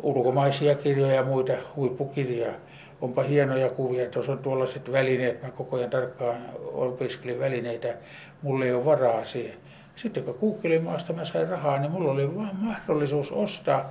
[0.02, 2.52] ulkomaisia kirjoja ja muita huippukirjoja,
[3.00, 6.37] onpa hienoja kuvia, tuossa on tuollaiset välineet, mä koko ajan tarkkaan
[6.72, 7.94] opiskelin välineitä,
[8.42, 9.54] mulla ei ole varaa siihen.
[9.94, 13.90] Sitten kun Kuukkelimaasta mä sain rahaa, niin mulla oli vaan mahdollisuus ostaa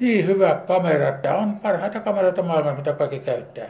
[0.00, 3.66] niin hyvä kamera, että on parhaita kameroita maailmassa, mitä kaikki käyttää.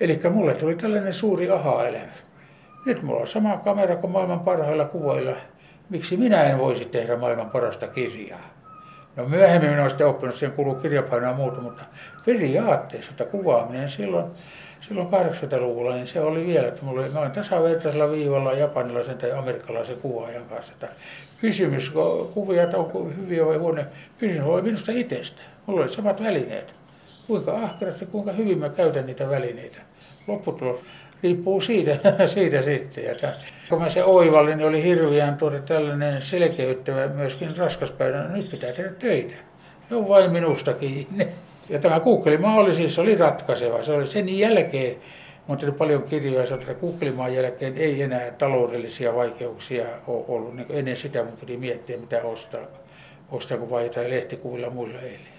[0.00, 2.24] Eli mulle tuli tällainen suuri aha-elämys.
[2.86, 5.36] Nyt mulla on sama kamera kuin maailman parhailla kuvoilla.
[5.90, 8.58] Miksi minä en voisi tehdä maailman parasta kirjaa?
[9.16, 11.82] No myöhemmin minä olen sitten oppinut, siihen kuuluu kirjapainoa ja muuta, mutta
[12.26, 14.30] periaatteessa että kuvaaminen silloin,
[14.88, 20.00] silloin 80-luvulla, niin se oli vielä, että mulla oli noin tasavertaisella viivalla japanilaisen tai amerikkalaisen
[20.00, 20.72] kuvaajan kanssa.
[20.72, 20.88] Että
[21.40, 21.92] kysymys,
[22.34, 23.86] kuvia on hyviä vai huonoja,
[24.18, 25.42] kysymys oli minusta itsestä.
[25.66, 26.74] Mulla oli samat välineet.
[27.26, 29.78] Kuinka ahkerasti, kuinka hyvin mä käytän niitä välineitä.
[30.26, 30.80] Lopputulos
[31.22, 31.96] riippuu siitä,
[32.34, 33.04] siitä sitten.
[33.04, 33.34] Ja tämän,
[33.68, 38.28] kun mä se oivallin, niin oli hirveän tuota tällainen selkeyttävä myöskin raskaspäivänä.
[38.28, 39.34] Nyt pitää tehdä töitä.
[39.88, 41.28] Se on vain minusta kiinni.
[41.68, 43.82] Ja tämä Kuukkelimaa oli ratkaiseva.
[43.82, 44.96] Se oli sen jälkeen,
[45.46, 50.56] mutta oli paljon kirjoja, että Kuukkelimaan jälkeen ei enää taloudellisia vaikeuksia ole ollut.
[50.56, 52.60] Niin ennen sitä mun piti miettiä, mitä ostaa,
[53.30, 55.38] ostaa kun vaihtaa lehtikuvilla muilla eilen.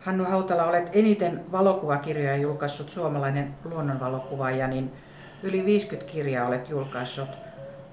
[0.00, 4.92] Hannu Hautala, olet eniten valokuvakirjoja julkaissut suomalainen luonnonvalokuvaaja, niin
[5.42, 7.38] yli 50 kirjaa olet julkaissut.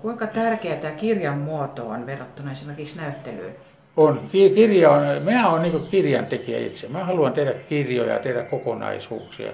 [0.01, 3.55] Kuinka tärkeä tämä kirjan muoto on verrattuna esimerkiksi näyttelyyn?
[3.97, 4.29] On.
[4.31, 6.87] Kirja on, minä olen niin kirjan tekijä itse.
[6.87, 9.51] Mä haluan tehdä kirjoja, tehdä kokonaisuuksia.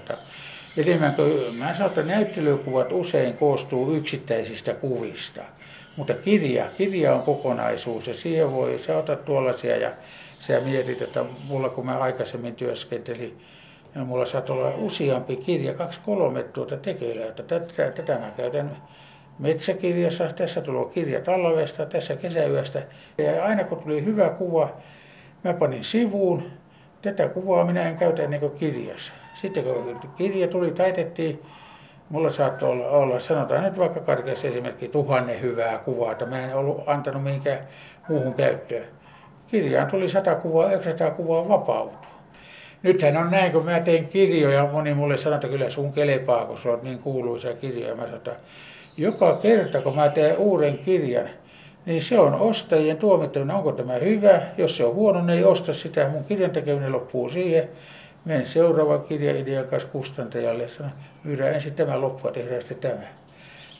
[0.78, 5.42] Enemmän kuin, mä sanon, että näyttelykuvat usein koostuu yksittäisistä kuvista.
[5.96, 9.92] Mutta kirja, kirja on kokonaisuus ja siihen voi, sä otat tuollaisia ja
[10.40, 13.38] sä mietit, että mulla kun mä aikaisemmin työskentelin,
[13.96, 18.78] ja mulla saattoi olla useampi kirja, kaksi kolme tuota tekeillä, että tätä, tätä mä käytän
[19.42, 22.82] metsäkirjassa, tässä tulee kirja talvesta, tässä kesäyöstä.
[23.18, 24.78] Ja aina kun tuli hyvä kuva,
[25.44, 26.44] mä panin sivuun,
[27.02, 29.14] tätä kuvaa minä en käytä ennen kuin kirjassa.
[29.34, 31.42] Sitten kun kirja tuli, taitettiin,
[32.10, 36.56] mulla saattoi olla, olla sanotaan nyt vaikka karkeassa esimerkki, tuhannen hyvää kuvaa, että mä en
[36.56, 37.60] ollut antanut mihinkään
[38.10, 38.86] muuhun käyttöön
[39.52, 41.98] kirjaan tuli 100 kuvaa, 900 kuvaa vapautuu.
[42.84, 46.58] Nythän on näin, kun mä teen kirjoja, moni mulle sanoo, että kyllä sun kelepaa, kun
[46.58, 47.96] se on niin kuuluisa kirja.
[47.96, 48.36] Mä että
[48.98, 51.30] joka kerta, kun mä teen uuden kirjan,
[51.86, 54.42] niin se on ostajien tuomittaminen, onko tämä hyvä.
[54.58, 56.10] Jos se on huono, niin ei osta sitä.
[56.10, 57.70] Mun kirjan tekeminen loppuu siihen.
[58.26, 60.92] Menen seuraava idean kanssa kustantajalle ja sanon,
[61.24, 63.04] myydään ensin tämä loppua, tehdään sitten tämä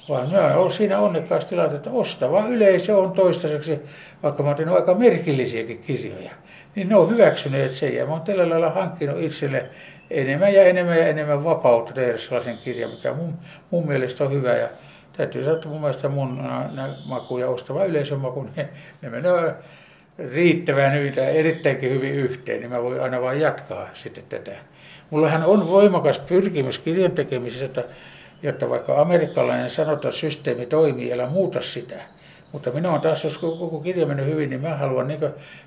[0.10, 3.80] vaan minä olen ollut siinä onnekkaassa tilanteessa, että ostava yleisö on toistaiseksi,
[4.24, 6.32] vaikka mä otin aika merkillisiäkin kirjoja,
[6.76, 9.66] niin ne on hyväksyneet sen ja mä oon tällä lailla hankkinut itselle
[10.10, 13.34] enemmän ja enemmän ja enemmän vapautta tehdä sellaisen kirjan, mikä mun,
[13.72, 14.68] mun mielestä on hyvä ja
[15.22, 16.44] täytyy sanoa, että mun mielestä mun
[17.06, 18.70] maku ja ostava yleisön maku, ne,
[19.02, 19.54] ne menee
[20.34, 24.52] riittävän hyvin tai erittäinkin hyvin yhteen, niin mä voin aina vain jatkaa sitten tätä.
[25.10, 27.84] Mullahan on voimakas pyrkimys kirjan tekemisessä, että
[28.44, 31.96] jotta vaikka amerikkalainen sanota systeemi toimii, älä muuta sitä.
[32.52, 35.20] Mutta minä on taas, jos koko kirja mennyt hyvin, niin mä haluan niin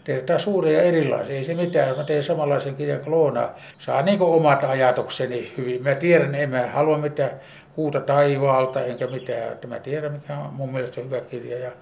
[0.04, 1.36] tehdä taas suuria erilaisia.
[1.36, 3.54] Ei se mitään, mä teen samanlaisen kirjan kloonaa.
[3.78, 5.82] Saa niin omat ajatukseni hyvin.
[5.82, 7.30] Mä tiedän, en mä halua mitään
[7.76, 9.52] huuta taivaalta enkä mitään.
[9.52, 11.72] Että mä tiedän, mikä on mun mielestä hyvä kirja ja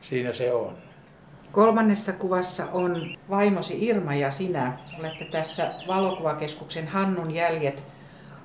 [0.00, 0.74] siinä se on.
[1.52, 4.72] Kolmannessa kuvassa on vaimosi Irma ja sinä.
[4.98, 7.84] Olette tässä valokuvakeskuksen Hannun jäljet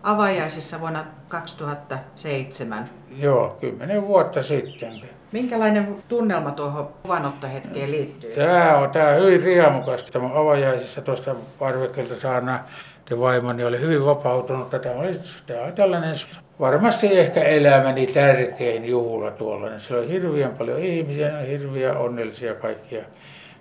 [0.03, 2.89] avajaisissa vuonna 2007.
[3.17, 5.16] Joo, kymmenen vuotta sitten.
[5.31, 8.31] Minkälainen tunnelma tuohon kuvanottohetkeen liittyy?
[8.31, 10.11] Tämä on, tämä on hyvin riemukasta.
[10.11, 12.63] Tämä avajaisissa tuosta parvekkeelta saana
[13.05, 14.69] te vaimoni oli hyvin vapautunut.
[14.69, 16.15] Tämä oli, tämä oli tällainen
[16.59, 19.81] varmasti ehkä elämäni tärkein juhla tuollainen.
[19.81, 23.03] Siellä oli hirveän paljon ihmisiä, hirviä onnellisia kaikkia.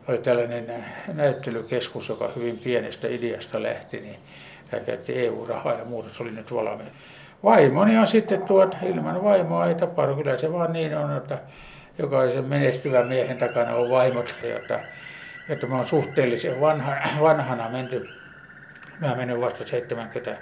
[0.09, 4.17] Oli tällainen näyttelykeskus, joka hyvin pienestä ideasta lähti, niin
[4.69, 6.91] hän käytti EU-rahaa ja muuta, se oli nyt valmiina.
[7.45, 11.39] Vaimoni on sitten tuot, ilman vaimoa ei tapahdu, kyllä se vaan niin on, että
[11.99, 14.81] jokaisen menestyvän miehen takana on vaimot, jotta,
[15.49, 18.09] jotta mä oon suhteellisen vanha, vanhana menty.
[19.01, 20.37] Mä menin vasta 70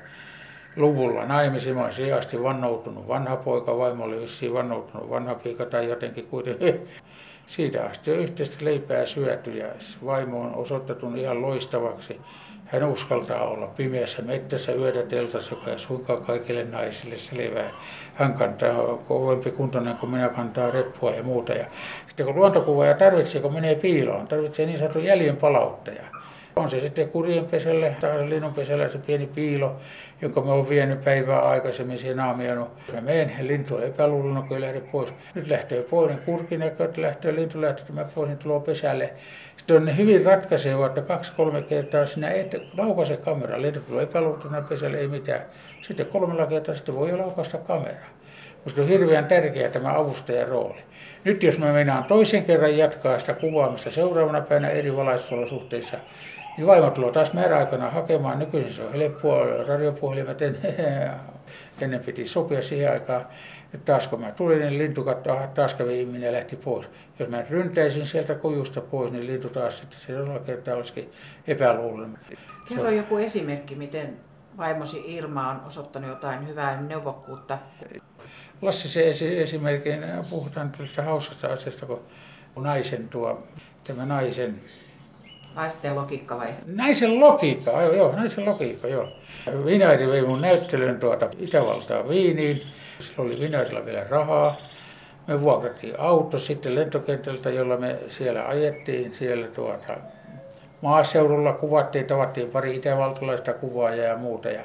[0.77, 1.77] luvulla naimisiin.
[1.77, 6.87] Mä olisin asti vannoutunut vanha poika, vaimo oli vissiin vannoutunut vanha piika tai jotenkin kuitenkin.
[7.47, 9.67] Siitä asti on yhteistä leipää syöty ja
[10.05, 12.21] vaimo on osoittautunut ihan loistavaksi.
[12.67, 17.71] Hän uskaltaa olla pimeässä mettässä yötä teltassa, joka ei suinkaan kaikille naisille selvää.
[18.15, 21.53] Hän kantaa kovempi kuntoinen kuin minä kantaa reppua ja muuta.
[21.53, 21.67] Ja
[22.09, 26.03] sitten kun luontokuvaaja tarvitsee, kun menee piiloon, tarvitsee niin sanotun jäljen palauttaja.
[26.57, 29.77] On se sitten kurjenpesällä tai linnunpesällä se pieni piilo,
[30.23, 32.69] jonka mä oon vienyt päivää aikaisemmin siihen naamioinut.
[32.93, 35.13] Mä menen, lintu on epäluulona, kun ei lähde pois.
[35.35, 39.13] Nyt lähtee pois, ne kurkinäköt lähtee, lintu lähtee, mä pois, niin tulee pesälle.
[39.57, 43.63] Sitten on hyvin ratkaiseva, että kaksi-kolme kertaa sinä et laukaise kamera.
[43.63, 45.43] Lintu tulee epäluulona pesälle, ei mitään.
[45.83, 48.15] Sitten kolmella kertaa sitten voi laukasta kameraa.
[48.65, 50.81] Minusta on hirveän tärkeä tämä avustajan rooli.
[51.25, 55.97] Nyt jos mä meinaan toisen kerran jatkaa sitä kuvaamista seuraavana päivänä eri valaisuolosuhteissa,
[56.57, 58.39] niin vaimo tulee taas määräaikana hakemaan.
[58.39, 60.43] Nykyisin se on helppoa, radiopuhelimet
[61.81, 63.25] ennen piti sopia siihen aikaan.
[63.73, 66.89] Nyt taas kun mä tulin, niin lintu katsoi, taas kävi ihminen ja lähti pois.
[67.19, 70.13] Jos mä ryntäisin sieltä kujusta pois, niin lintu taas sitten se
[70.47, 71.11] kertaa olisikin
[71.47, 72.19] epäluulen.
[72.69, 74.17] Kerro joku esimerkki, miten
[74.59, 77.59] vaimosi Irma on osoittanut jotain hyvää neuvokkuutta.
[78.63, 82.03] Lassi se esi- esimerkin, puhutaan tällaista hauskasta asiasta, kun
[82.57, 83.43] naisen tuo,
[83.85, 84.55] tämä naisen
[85.55, 86.49] Naisten logiikka vai?
[86.67, 89.09] Naisen logiikka, joo, joo, naisen logiikka, joo.
[89.65, 92.63] Vinairi vei mun näyttelyn tuota Itävaltaa Viiniin.
[92.99, 94.57] Silloin oli Vinairilla vielä rahaa.
[95.27, 99.95] Me vuokrattiin auto sitten lentokentältä, jolla me siellä ajettiin siellä tuota
[100.81, 104.49] maaseudulla kuvattiin, tavattiin pari itävaltalaista kuvaajaa ja muuta.
[104.49, 104.63] Ja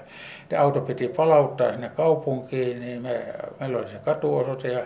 [0.60, 3.26] auto piti palauttaa sinne kaupunkiin, niin me,
[3.60, 4.82] meillä oli se katuosoite ja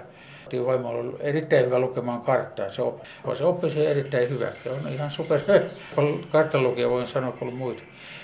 [0.65, 2.69] vaimo oli erittäin hyvä lukemaan karttaa.
[2.69, 4.51] Se oppi, se oppi se erittäin hyvä.
[4.63, 5.39] Se on ihan super
[6.32, 7.84] karttalukija, voin sanoa kuin muita.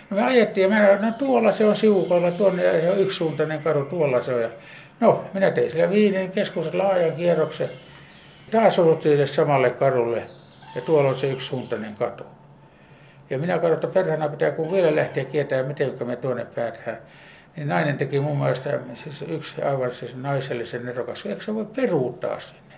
[0.09, 3.85] No me ajettiin ja mä, no tuolla se on sivukoilla, tuonne se on yksisuuntainen kadu,
[3.85, 4.41] tuolla se on.
[4.41, 4.49] Ja,
[4.99, 7.69] no, minä tein sillä viineen keskuksessa laajan kierroksen.
[8.51, 10.23] Taas osuttiin samalle kadulle
[10.75, 12.23] ja tuolla on se yksisuuntainen katu.
[13.29, 16.97] Ja minä katsoin, että perhana pitää kun vielä lähteä kiertämään, miten me tuonne päätään.
[17.59, 22.39] Niin nainen teki mun mielestä, siis yksi aivan siis naisellisen nerokas, eikö se voi peruuttaa
[22.39, 22.75] sinne?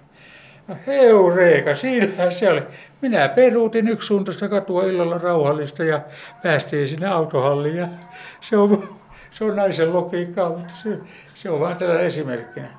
[0.68, 2.64] No heureeka, siinähän se oli.
[3.02, 6.02] Minä peruutin yksi suuntaista katua illalla rauhallista ja
[6.44, 7.78] päästiin sinne autohalliin.
[7.78, 7.88] Ja
[8.42, 9.00] se, on,
[9.32, 10.98] se on naisen logiikkaa, mutta se,
[11.36, 12.70] se on vain tällä esimerkkinä.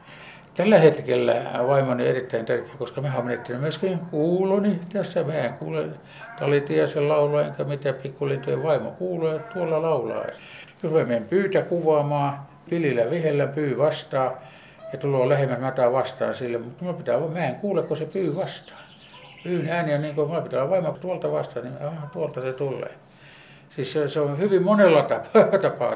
[0.54, 1.34] Tällä hetkellä
[1.66, 5.24] vaimoni on erittäin tärkeä, koska me olen menettänyt myöskin kuuloni tässä.
[5.24, 5.88] Mä en kuule
[6.38, 10.24] Talitiasen laulua enkä mitään pikkulintujen vaimo kuulee tuolla laulaa.
[10.82, 12.38] Jos mä menen pyytä kuvaamaan,
[12.70, 14.42] pilillä vihellä pyy vastaa
[14.92, 18.06] ja tulee lähemmän, mä otan vastaan sille, mutta mä, pitää, mä en kuule, kun se
[18.06, 18.78] pyy vastaa.
[19.44, 22.52] Pyyn ääni on niin kuin, mä pitää olla vaimo tuolta vastaan, niin aha, tuolta se
[22.52, 22.94] tulee.
[23.68, 25.94] Siis se, on hyvin monella tapaa, tapaa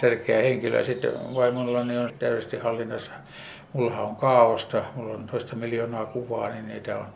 [0.00, 0.84] tärkeä henkilö.
[0.84, 3.12] Sitten vaimollani on täydellisesti hallinnassa.
[3.72, 7.06] Mulla on kaaosta, mulla on toista miljoonaa kuvaa, niin niitä on,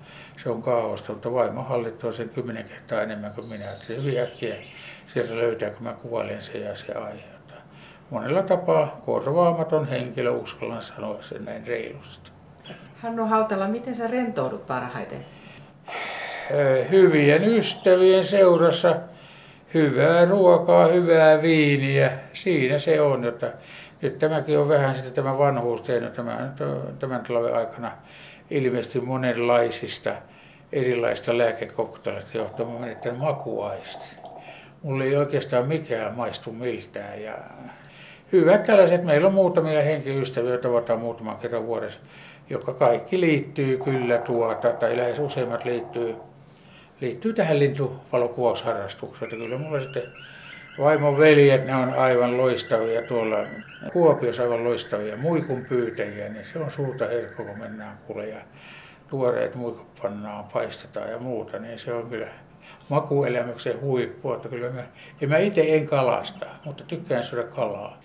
[0.42, 3.70] se on kaaosta, mutta vaimo hallitsee sen kymmenen kertaa enemmän kuin minä.
[3.70, 4.56] Että se hyvin äkkiä
[5.06, 7.58] sieltä löytää, kun mä kuvailen se ja se aiheuttaa.
[8.10, 12.30] Monella tapaa korvaamaton henkilö, uskallan sanoa sen näin reilusti.
[13.02, 15.24] Hannu Hautala, miten sä rentoudut parhaiten?
[16.90, 18.96] Hyvien ystävien seurassa
[19.74, 23.24] hyvää ruokaa, hyvää viiniä, siinä se on.
[23.24, 23.52] Että
[24.02, 26.54] nyt tämäkin on vähän sitten tämä vanhuus tehnyt tämän,
[26.98, 27.92] tämän talven aikana
[28.50, 30.12] ilmeisesti monenlaisista
[30.72, 34.16] erilaista lääkekoktailista johtuen menettänyt makuaisti.
[34.82, 37.22] Mulle ei oikeastaan mikään maistu miltään.
[37.22, 37.34] Ja
[38.32, 42.00] hyvät tällaiset, meillä on muutamia henkiystäviä, tavataan muutaman kerran vuodessa,
[42.50, 46.16] jotka kaikki liittyy kyllä tuota, tai lähes useimmat liittyy
[47.02, 49.30] liittyy tähän lintuvalokuvausharrastukseen.
[49.30, 50.02] Kyllä mulla sitten
[50.78, 53.36] vaimon veljet, ne on aivan loistavia tuolla
[53.92, 58.40] Kuopiossa aivan loistavia muikun pyytäjiä, niin se on suurta herkko, kun mennään kuule ja
[59.10, 62.28] tuoreet muikut pannaan, paistetaan ja muuta, niin se on kyllä
[62.88, 64.32] makuelämyksen huippu.
[64.32, 64.84] Että kyllä mä,
[65.20, 67.98] ja mä itse en kalasta, mutta tykkään syödä kalaa.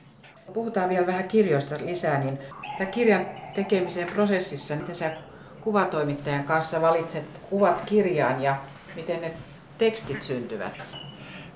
[0.53, 2.39] Puhutaan vielä vähän kirjoista lisää, niin
[2.77, 5.11] tämä kirjan tekemisen prosessissa, miten sä
[5.61, 8.55] kuvatoimittajan kanssa valitset kuvat kirjaan ja
[8.97, 9.33] miten ne
[9.77, 10.81] tekstit syntyvät?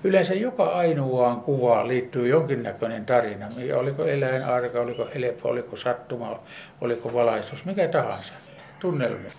[0.03, 3.47] Yleensä joka ainoaan kuvaan liittyy jonkinnäköinen tarina.
[3.75, 6.39] Oliko eläin arka, oliko helppo, oliko sattuma,
[6.81, 8.33] oliko valaistus, mikä tahansa,
[8.79, 9.29] tunnelma.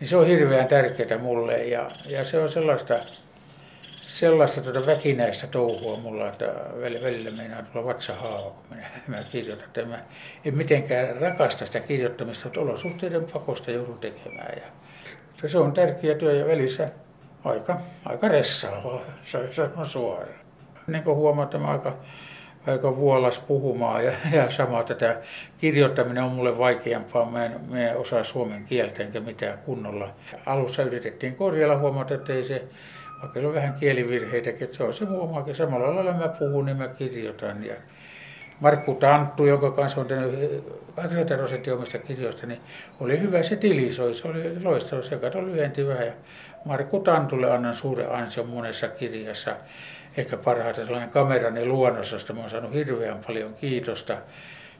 [0.00, 2.98] Niin se on hirveän tärkeää mulle ja, ja se on sellaista,
[4.06, 8.86] sellaista tuota väkinäistä touhua mulla, että välillä meinaa tulla vatsahaava, kun minä,
[9.18, 9.66] mä kirjoitan.
[9.66, 9.98] Että mä
[10.44, 14.62] en mitenkään rakasta sitä kirjoittamista, mutta olosuhteiden pakosta joudun tekemään.
[15.42, 16.90] Ja se on tärkeä työ ja välissä
[17.44, 19.00] aika, aika ressaavaa,
[19.50, 20.28] sanon suoraan.
[20.86, 21.96] Niin kuin huomaat, mä aika,
[22.66, 25.20] aika vuolas puhumaan ja, ja sama tätä
[25.58, 27.30] kirjoittaminen on mulle vaikeampaa.
[27.30, 30.14] Mä en, mä en osaa suomen kieltä enkä mitään kunnolla.
[30.46, 32.64] Alussa yritettiin korjalla huomata, että ei se,
[33.22, 35.54] vaikka on vähän kielivirheitäkin, että se on se huomaakin.
[35.54, 37.64] Samalla lailla mä puhun, niin mä kirjoitan.
[37.64, 37.74] Ja
[38.60, 40.64] Markku Tanttu, jonka kanssa on tehnyt
[40.96, 42.60] 80 prosenttia omista kirjoista, niin
[43.00, 46.06] oli hyvä, se tilisoi, se oli loistava, se kato lyhenti vähän.
[46.06, 46.12] Ja
[46.64, 49.56] Markku Tantulle annan suuren ansion monessa kirjassa,
[50.16, 54.16] ehkä parhaiten sellainen kamerani luonnossa, mä oon saanut hirveän paljon kiitosta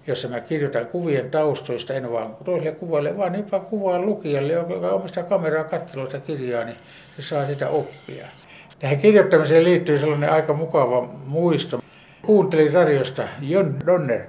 [0.06, 5.24] jossa mä kirjoitan kuvien taustoista, en vaan toiselle kuvalle, vaan jopa kuvaan lukijalle, joka omistaa
[5.24, 6.76] kameraa katseluista kirjaa, niin
[7.16, 8.26] se saa sitä oppia.
[8.78, 11.80] Tähän kirjoittamiseen liittyy sellainen aika mukava muisto.
[12.22, 14.22] Kuuntelin radiosta Jon Donner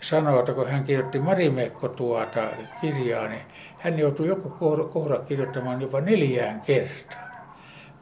[0.00, 2.48] sanoa, että kun hän kirjoitti Marimekko tuota
[2.80, 3.42] kirjaa, niin
[3.78, 4.50] hän joutui joku
[4.92, 7.24] kohda kirjoittamaan jopa neljään kertaan.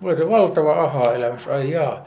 [0.01, 2.07] Mulla oli valtava aha-elämys, ai jaa.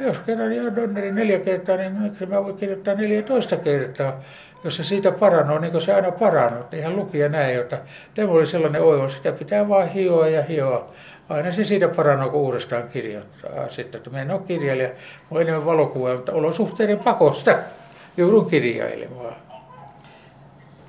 [0.00, 4.20] Jos kerran Jon Donnerin neljä kertaa, niin miksi mä voin kirjoittaa 14 kertaa?
[4.64, 7.78] Jos se siitä parannut, niin kuin se aina parannut, niin ihan lukija näin, että
[8.14, 10.86] tämä oli sellainen oivo, sitä pitää vaan hioa ja hioa.
[11.28, 13.68] Aina se siitä parannut, kun uudestaan kirjoittaa.
[13.68, 14.90] Sitten, että minä en ole kirjailija,
[15.30, 17.54] olen enemmän valokuvaa, mutta olosuhteiden pakosta
[18.16, 19.34] joudun kirjailemaan.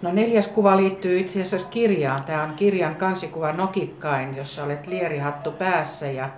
[0.02, 2.24] No neljäs kuva liittyy itse asiassa kirjaan.
[2.24, 6.30] Tämä on kirjan kansikuva Nokikkain, jossa olet lierihattu päässä ja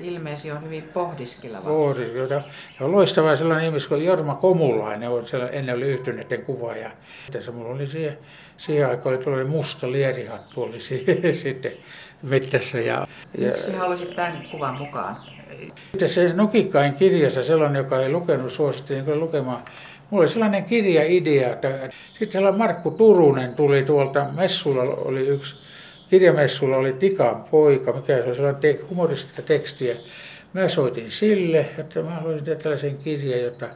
[0.00, 1.62] ilmeesi on hyvin pohdiskeleva.
[1.62, 2.42] Pohdiskeleva.
[2.80, 6.90] Ja on loistava sellainen ihminen kuin Jorma Komulainen, on ennen oli yhtyneiden kuvaaja.
[7.32, 8.18] Tässä mulla oli siihen,
[8.56, 10.80] siihen aikaan oli tuollainen musta lierihattu oli
[11.42, 11.72] sitten
[12.22, 12.80] mettässä.
[12.80, 13.06] Ja,
[13.38, 15.16] Miksi ja, halusit tämän kuvan mukaan?
[16.06, 19.62] Se Nokikkain kirjassa sellainen, joka ei lukenut, suosittiin niin lukemaan.
[20.10, 21.68] Mulla oli sellainen kirjaidea, että
[22.08, 25.56] sitten sellainen Markku Turunen tuli tuolta, messuilla oli yksi
[26.10, 29.96] kirjamessulla oli Tikan poika, mikä se oli sellainen te- humoristista tekstiä.
[30.52, 33.68] Mä soitin sille, että mä haluaisin tehdä tällaisen kirjan, jotta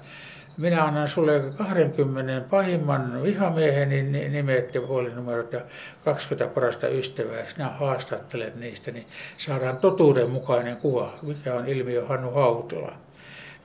[0.58, 5.60] minä annan sulle 20 pahimman vihamieheni nimet ja puolinumerot ja
[6.04, 7.46] 20 parasta ystävää.
[7.46, 9.06] Sinä haastattelet niistä, niin
[9.36, 12.92] saadaan totuudenmukainen kuva, mikä on ilmiö Hannu Hautala.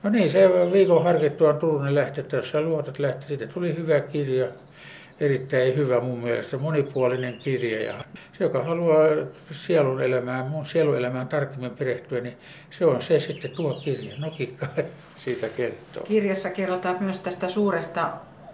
[0.02, 4.00] No niin, se viikon harkittua Turunen lähti, että jos sä luotat lähti, siitä tuli hyvä
[4.00, 4.46] kirja
[5.20, 7.82] erittäin hyvä mun mielestä, monipuolinen kirja.
[7.82, 8.04] Ja
[8.38, 9.08] se, joka haluaa
[9.50, 12.36] sielun elämään, mun sielun elämään tarkemmin perehtyä, niin
[12.70, 14.14] se on se sitten tuo kirja.
[14.18, 14.66] Nokikka
[15.16, 16.02] siitä kertoo.
[16.02, 18.10] Kirjassa kerrotaan myös tästä suuresta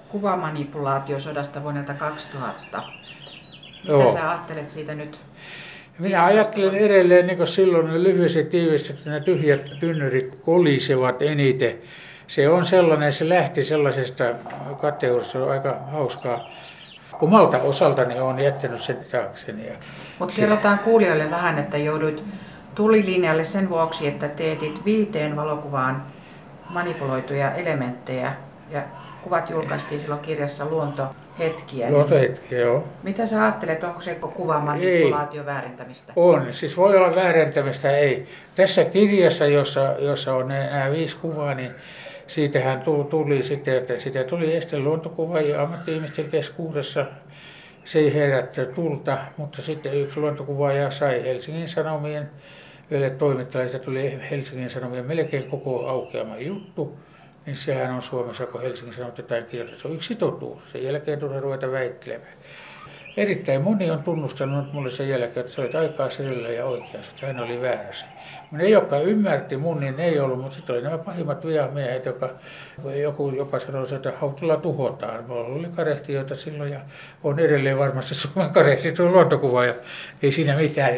[0.08, 2.82] kuvamanipulaatiosodasta vuodelta 2000.
[3.82, 4.12] Mitä Joo.
[4.12, 5.18] sä ajattelet siitä nyt?
[5.98, 11.78] Minä ajattelen edelleen, niin kuin silloin lyhyesti tiivistetty, nämä tyhjät tynnyrit kolisevat eniten
[12.26, 14.24] se on sellainen, se lähti sellaisesta
[14.80, 16.48] kateudesta, se on aika hauskaa.
[17.20, 19.72] Omalta osaltani olen jättänyt sen taakseni.
[20.18, 22.24] Mutta kerrotaan kuulijoille vähän, että jouduit
[22.74, 26.02] tulilinjalle sen vuoksi, että teetit viiteen valokuvaan
[26.70, 28.32] manipuloituja elementtejä
[28.70, 28.82] ja
[29.22, 31.90] kuvat julkaistiin silloin kirjassa Luontohetkiä.
[31.90, 32.84] Luontohetkiä, joo.
[33.02, 35.46] Mitä sä ajattelet, onko se kuva manipulaatio ei.
[35.46, 36.12] väärentämistä?
[36.16, 38.26] On, siis voi olla väärentämistä, ei.
[38.54, 41.74] Tässä kirjassa, jossa, jossa on nämä viisi kuvaa, niin
[42.26, 47.06] siitähän tuli sitten, että siitä tuli este luontokuvaajia ammatti-ihmisten keskuudessa.
[47.84, 52.30] Se ei herättä tulta, mutta sitten yksi luontokuvaaja sai Helsingin Sanomien
[52.90, 56.98] yhdelle toimittajalle, tuli Helsingin Sanomien melkein koko aukeama juttu,
[57.46, 59.46] niin sehän on Suomessa, kun Helsingin Sanomat jotain
[59.84, 60.72] on yksi totuus.
[60.72, 62.34] Sen jälkeen tulee ruveta väittelemään
[63.16, 67.26] erittäin moni on tunnustanut mulle sen jälkeen, että sä olit aikaa selillä ja oikeassa, että
[67.26, 68.06] hän oli väärässä.
[68.50, 72.30] Ne, jotka ymmärti mun, niin ne ei ollut, mutta sitten oli nämä pahimmat vihamiehet, joka
[73.02, 75.24] joku jopa sanoi, että hautulla tuhotaan.
[75.24, 76.80] Mulla oli karehtijoita silloin ja
[77.22, 78.50] on edelleen varmasti Suomen
[78.96, 79.74] tuo luontokuva ja
[80.22, 80.94] ei siinä mitään.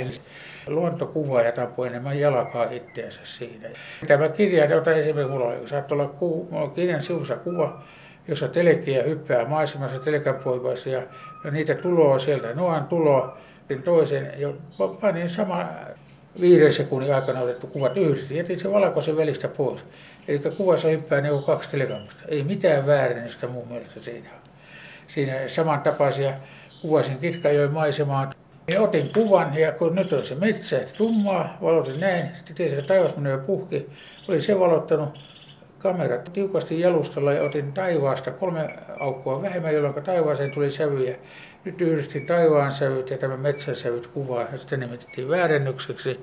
[0.67, 3.69] Luontokuva ja tampui enemmän jalkaa itseänsä siinä.
[4.07, 7.83] Tämä kirja, jota esimerkiksi mulla oli, saattoi olla ku, kirjan sivussa kuva,
[8.29, 11.03] jossa telekiä hyppää maisemassa telekan poikassa ja,
[11.51, 12.55] niitä tuloa sieltä.
[12.55, 13.37] Noan tulo
[13.69, 14.49] niin toisen ja
[15.01, 15.67] panin sama
[16.41, 18.35] viiden sekunnin aikana otettu kuvat yhdessä.
[18.35, 19.85] Jätin se valkoisen välistä pois.
[20.29, 22.23] Eli kuvassa hyppää ne kaksi telekamasta.
[22.29, 24.29] Ei mitään väärennystä mun mielestä siinä.
[25.09, 26.33] Siinä samantapaisia
[26.83, 28.31] kuvasin Kitkajoen maisemaa.
[28.73, 33.15] Ja otin kuvan ja kun nyt on se metsä tummaa, valotin näin, sitten se taivas
[33.47, 33.87] puhki,
[34.29, 35.19] oli se valottanut
[35.87, 38.69] kamerat tiukasti jalustalla ja otin taivaasta kolme
[39.01, 41.17] aukkoa vähemmän, jolloin taivaaseen tuli sävyjä.
[41.65, 46.21] Nyt yhdistin taivaan sävyt ja tämän metsän sävyt kuvaa ja sitten nimitettiin väärennykseksi.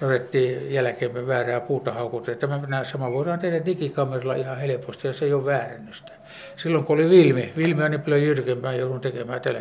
[0.00, 2.34] Todettiin jälkeenpäin väärää puuta haukuta.
[2.34, 6.12] Tämä sama voidaan tehdä digikameralla ihan helposti ja se ei ole väärennystä.
[6.56, 9.60] Silloin kun oli Vilmi, Vilmi on niin paljon jyrkempää, joudun tekemään tällä.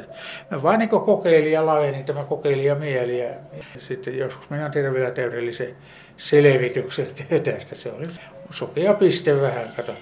[0.52, 3.30] Mä vaan niin kokeilin ja laajenin tämä kokeilija mieli ja
[3.78, 5.76] sitten joskus minä tehdä vielä täydellisen
[6.18, 7.08] selvityksen
[7.44, 7.76] tästä.
[7.76, 8.06] Se oli
[8.52, 9.96] sokea piste vähän, kato.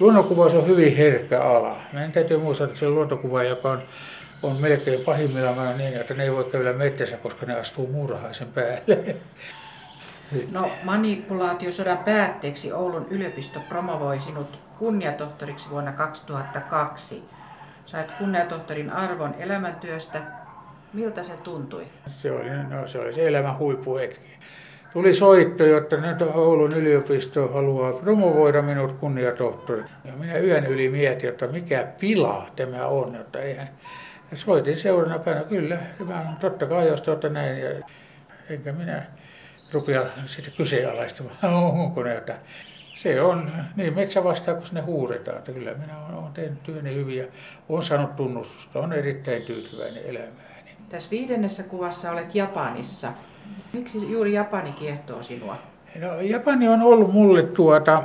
[0.00, 1.76] Luonnonkuvaus on hyvin herkkä ala.
[1.92, 3.82] Meidän täytyy muistaa, että se luontokuva, joka on,
[4.42, 9.16] on melkein pahimmillaan niin, että ne ei voi käydä metsässä, koska ne astuu murhaisen päälle.
[10.50, 17.22] No manipulaatiosodan päätteeksi Oulun yliopisto promovoi sinut kunniatohtoriksi vuonna 2002.
[17.86, 20.22] Sait kunniatohtorin arvon elämäntyöstä.
[20.92, 21.84] Miltä se tuntui?
[22.08, 24.38] Se oli, no, se oli se elämän huippuhetki.
[24.92, 29.84] Tuli soitto, jotta nyt Oulun yliopisto haluaa promovoida minut kunniatohtori.
[30.04, 33.16] Ja minä yön yli mietin, että mikä pila tämä on.
[33.16, 33.68] Että eihän...
[34.30, 37.60] Ja soitin seuraavana päivänä, kyllä, mä totta kai jos tuota näin.
[37.60, 37.70] Ja
[38.50, 39.02] enkä minä
[39.72, 41.36] rupea sitten kyseenalaistamaan,
[41.82, 42.38] onko ne, että
[42.94, 45.38] se on niin metsä vastaa, kun ne huudetaan.
[45.38, 47.26] Että kyllä minä olen tehnyt työni hyvin ja
[47.68, 48.78] olen saanut tunnustusta.
[48.78, 50.70] on erittäin tyytyväinen elämääni.
[50.88, 53.12] Tässä viidennessä kuvassa olet Japanissa.
[53.72, 55.56] Miksi juuri Japani kiehtoo sinua?
[56.00, 58.02] No, Japani on ollut mulle tuota,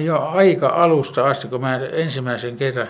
[0.00, 2.88] jo aika alusta asti, kun mä ensimmäisen kerran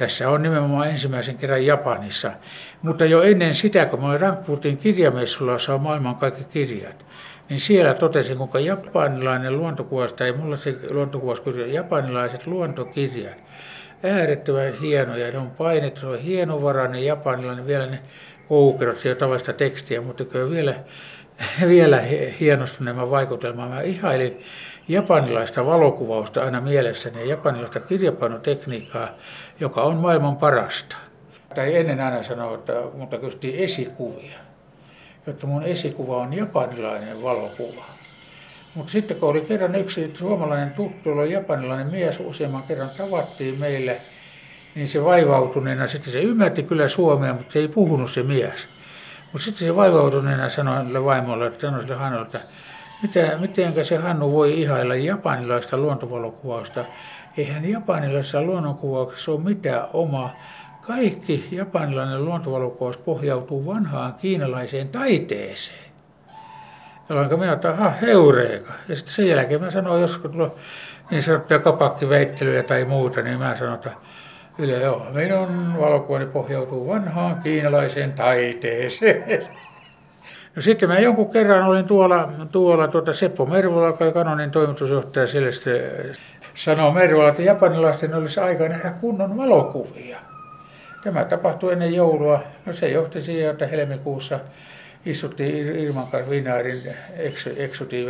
[0.00, 2.32] tässä on nimenomaan ensimmäisen kerran Japanissa.
[2.82, 7.04] Mutta jo ennen sitä, kun mä olin Frankfurtin kirjamessulla, jossa on maailman kaikki kirjat,
[7.48, 13.36] niin siellä totesin, kuinka japanilainen luontokuvasta, tai mulla se luontokuvauskirja, japanilaiset luontokirjat,
[14.02, 15.32] äärettömän hienoja.
[15.32, 18.02] Ne on painettu, se on hienovarainen japanilainen, vielä ne
[18.50, 20.74] koukerot, se tavallista tekstiä, mutta kyllä vielä,
[21.68, 22.00] vielä
[22.40, 23.68] hienostuneemman vaikutelmaa.
[23.68, 24.40] Mä ihailin
[24.88, 29.08] japanilaista valokuvausta aina mielessäni ja japanilaista kirjapanotekniikkaa,
[29.60, 30.96] joka on maailman parasta.
[31.54, 34.38] Tai ennen aina sanoa, että mutta kysyttiin esikuvia,
[35.26, 37.84] jotta mun esikuva on japanilainen valokuva.
[38.74, 44.00] Mutta sitten kun oli kerran yksi suomalainen tuttu, oli japanilainen mies, useamman kerran tavattiin meille,
[44.74, 48.68] niin se vaivautuneena, sitten se ymmärti kyllä suomea, mutta se ei puhunut se mies.
[49.32, 52.40] Mutta sitten se vaivautuneena sanoi vaimolle, että sanoi sille Hannolle, että
[53.02, 56.84] mitä, mitenkä se Hannu voi ihailla japanilaista luontovalokuvausta.
[57.36, 60.36] Eihän japanilaisessa luonnonkuvauksessa ole mitään omaa.
[60.80, 65.90] Kaikki japanilainen luontovalokuvaus pohjautuu vanhaan kiinalaiseen taiteeseen.
[67.08, 68.72] Jolloin minä otan, aha, heureeka.
[68.88, 70.50] Ja sitten sen jälkeen mä sanoin, jos tulee
[71.10, 73.90] niin sanottuja kapakkiväittelyjä tai muuta, niin mä sanon, että
[74.60, 79.48] Yle, joo, minun valokuvani pohjautuu vanhaan kiinalaiseen taiteeseen.
[80.56, 85.50] No sitten mä jonkun kerran olin tuolla, tuolla tuota Seppo Mervola, joka kanonin toimitusjohtaja, sille
[86.54, 90.18] sanoo Mervola, että japanilaisten olisi aika nähdä kunnon valokuvia.
[91.04, 92.42] Tämä tapahtui ennen joulua.
[92.66, 94.40] No se johti siihen, että helmikuussa
[95.06, 96.94] istuttiin Irman kanssa Vinaarin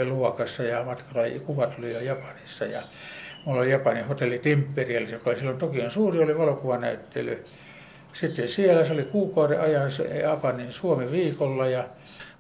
[0.05, 2.65] luokassa ja matkalla kuvat oli jo Japanissa.
[2.65, 2.83] Ja
[3.45, 7.45] mulla oli Japanin hotelli Timperiel, joka oli silloin Tokion suuri, oli valokuvanäyttely.
[8.13, 9.91] Sitten siellä se oli kuukauden ajan
[10.23, 11.85] Japanin Suomi viikolla ja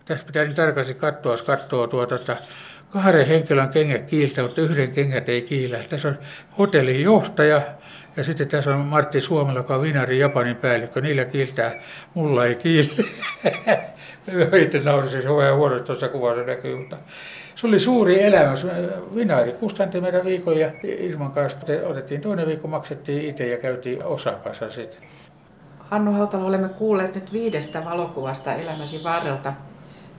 [0.05, 2.37] tässä pitää niin tarkasti katsoa, jos katsoo tuota, että
[2.91, 5.79] kahden henkilön kengät kiiltä, mutta yhden kengät ei kiillä.
[5.89, 6.19] Tässä on
[6.59, 7.63] hotellin johtaja
[8.17, 11.01] ja sitten tässä on Martti Suomella, joka on Vinarin Japanin päällikkö.
[11.01, 11.81] Niillä kiiltää,
[12.15, 13.05] mulla ei kiille.
[14.63, 14.83] Itse
[15.29, 16.97] on vähän huonosti tuossa kuvassa näkyy, mutta
[17.61, 18.55] se oli suuri elämä.
[19.15, 24.71] Vinaari kustanti meidän viikon ja Irman kanssa otettiin toinen viikko, maksettiin itse ja käytiin Osakassa
[24.71, 25.01] sitten.
[25.79, 29.53] Hannu Hautala, olemme kuulleet nyt viidestä valokuvasta elämäsi varrelta.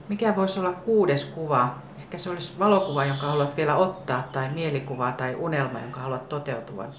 [0.08, 1.74] Mikä voisi olla kuudes kuva?
[1.98, 6.94] Ehkä se olisi valokuva, jonka haluat vielä ottaa, tai mielikuva tai unelma, jonka haluat toteutuvan.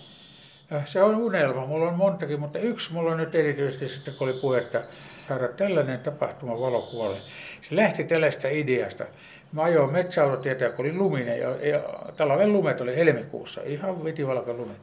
[0.69, 1.65] No, se on unelma.
[1.65, 4.79] Mulla on montakin, mutta yksi mulla on nyt erityisesti sitten, kun oli puhetta
[5.27, 7.17] saada tällainen tapahtuma valokuvalle.
[7.61, 9.05] Se lähti tällaista ideasta.
[9.51, 11.83] Mä ajoin metsäautotietä, kun oli luminen, ja, ja
[12.17, 14.75] talven lumet oli helmikuussa, ihan vitivalka lumi.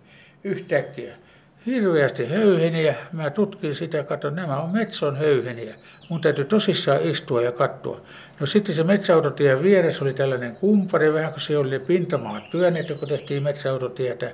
[0.44, 1.12] Yhtäkkiä
[1.66, 2.94] hirveästi höyheniä.
[3.12, 5.74] Mä tutkin sitä, katson, nämä on metson höyheniä.
[6.08, 8.00] Mun täytyy tosissaan istua ja katsoa.
[8.40, 13.08] No sitten se metsäautotien vieressä oli tällainen kumpari, vähän kun se oli pintamaat työnnetty, kun
[13.08, 14.32] tehtiin metsäautotietä.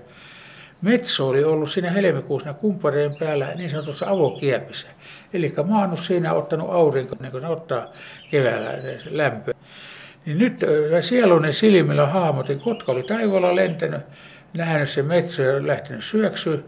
[0.82, 4.88] Metso oli ollut siinä helmikuussa kumppareen päällä niin sanotussa avokiepissä.
[5.32, 7.86] Eli maannut siinä ottanut aurinko, niin kuin ne ottaa
[8.30, 8.70] keväällä
[9.10, 9.54] lämpöä.
[10.26, 10.60] Niin nyt
[11.00, 14.00] sieluni silmillä hahmotin, kotka oli taivaalla lentänyt,
[14.54, 16.58] nähnyt se metso ja lähtenyt syöksyä.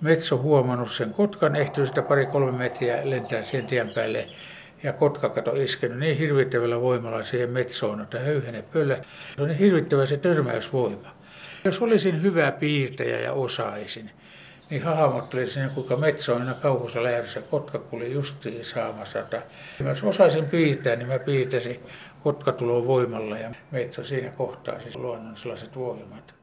[0.00, 4.28] Metso huomannut sen kotkan, ehtinyt sitä pari-kolme metriä lentää siihen tien päälle.
[4.82, 8.96] Ja kotka kato iskenyt niin hirvittävällä voimalla siihen metsoon, että höyhene pöllä.
[9.36, 11.17] Se on niin hirvittävä se törmäysvoima.
[11.68, 14.10] Jos olisin hyvä piirtäjä ja osaisin,
[14.70, 17.40] niin hahmottelisin, kuinka metso on aina kauhussa lähdössä.
[17.40, 19.18] Kotka kuli justiin saamassa.
[19.84, 21.80] Jos osaisin piirtää, niin mä piirtäisin
[22.22, 22.54] kotka
[22.86, 26.37] voimalla ja metso siinä kohtaa siis luonnon sellaiset voimat.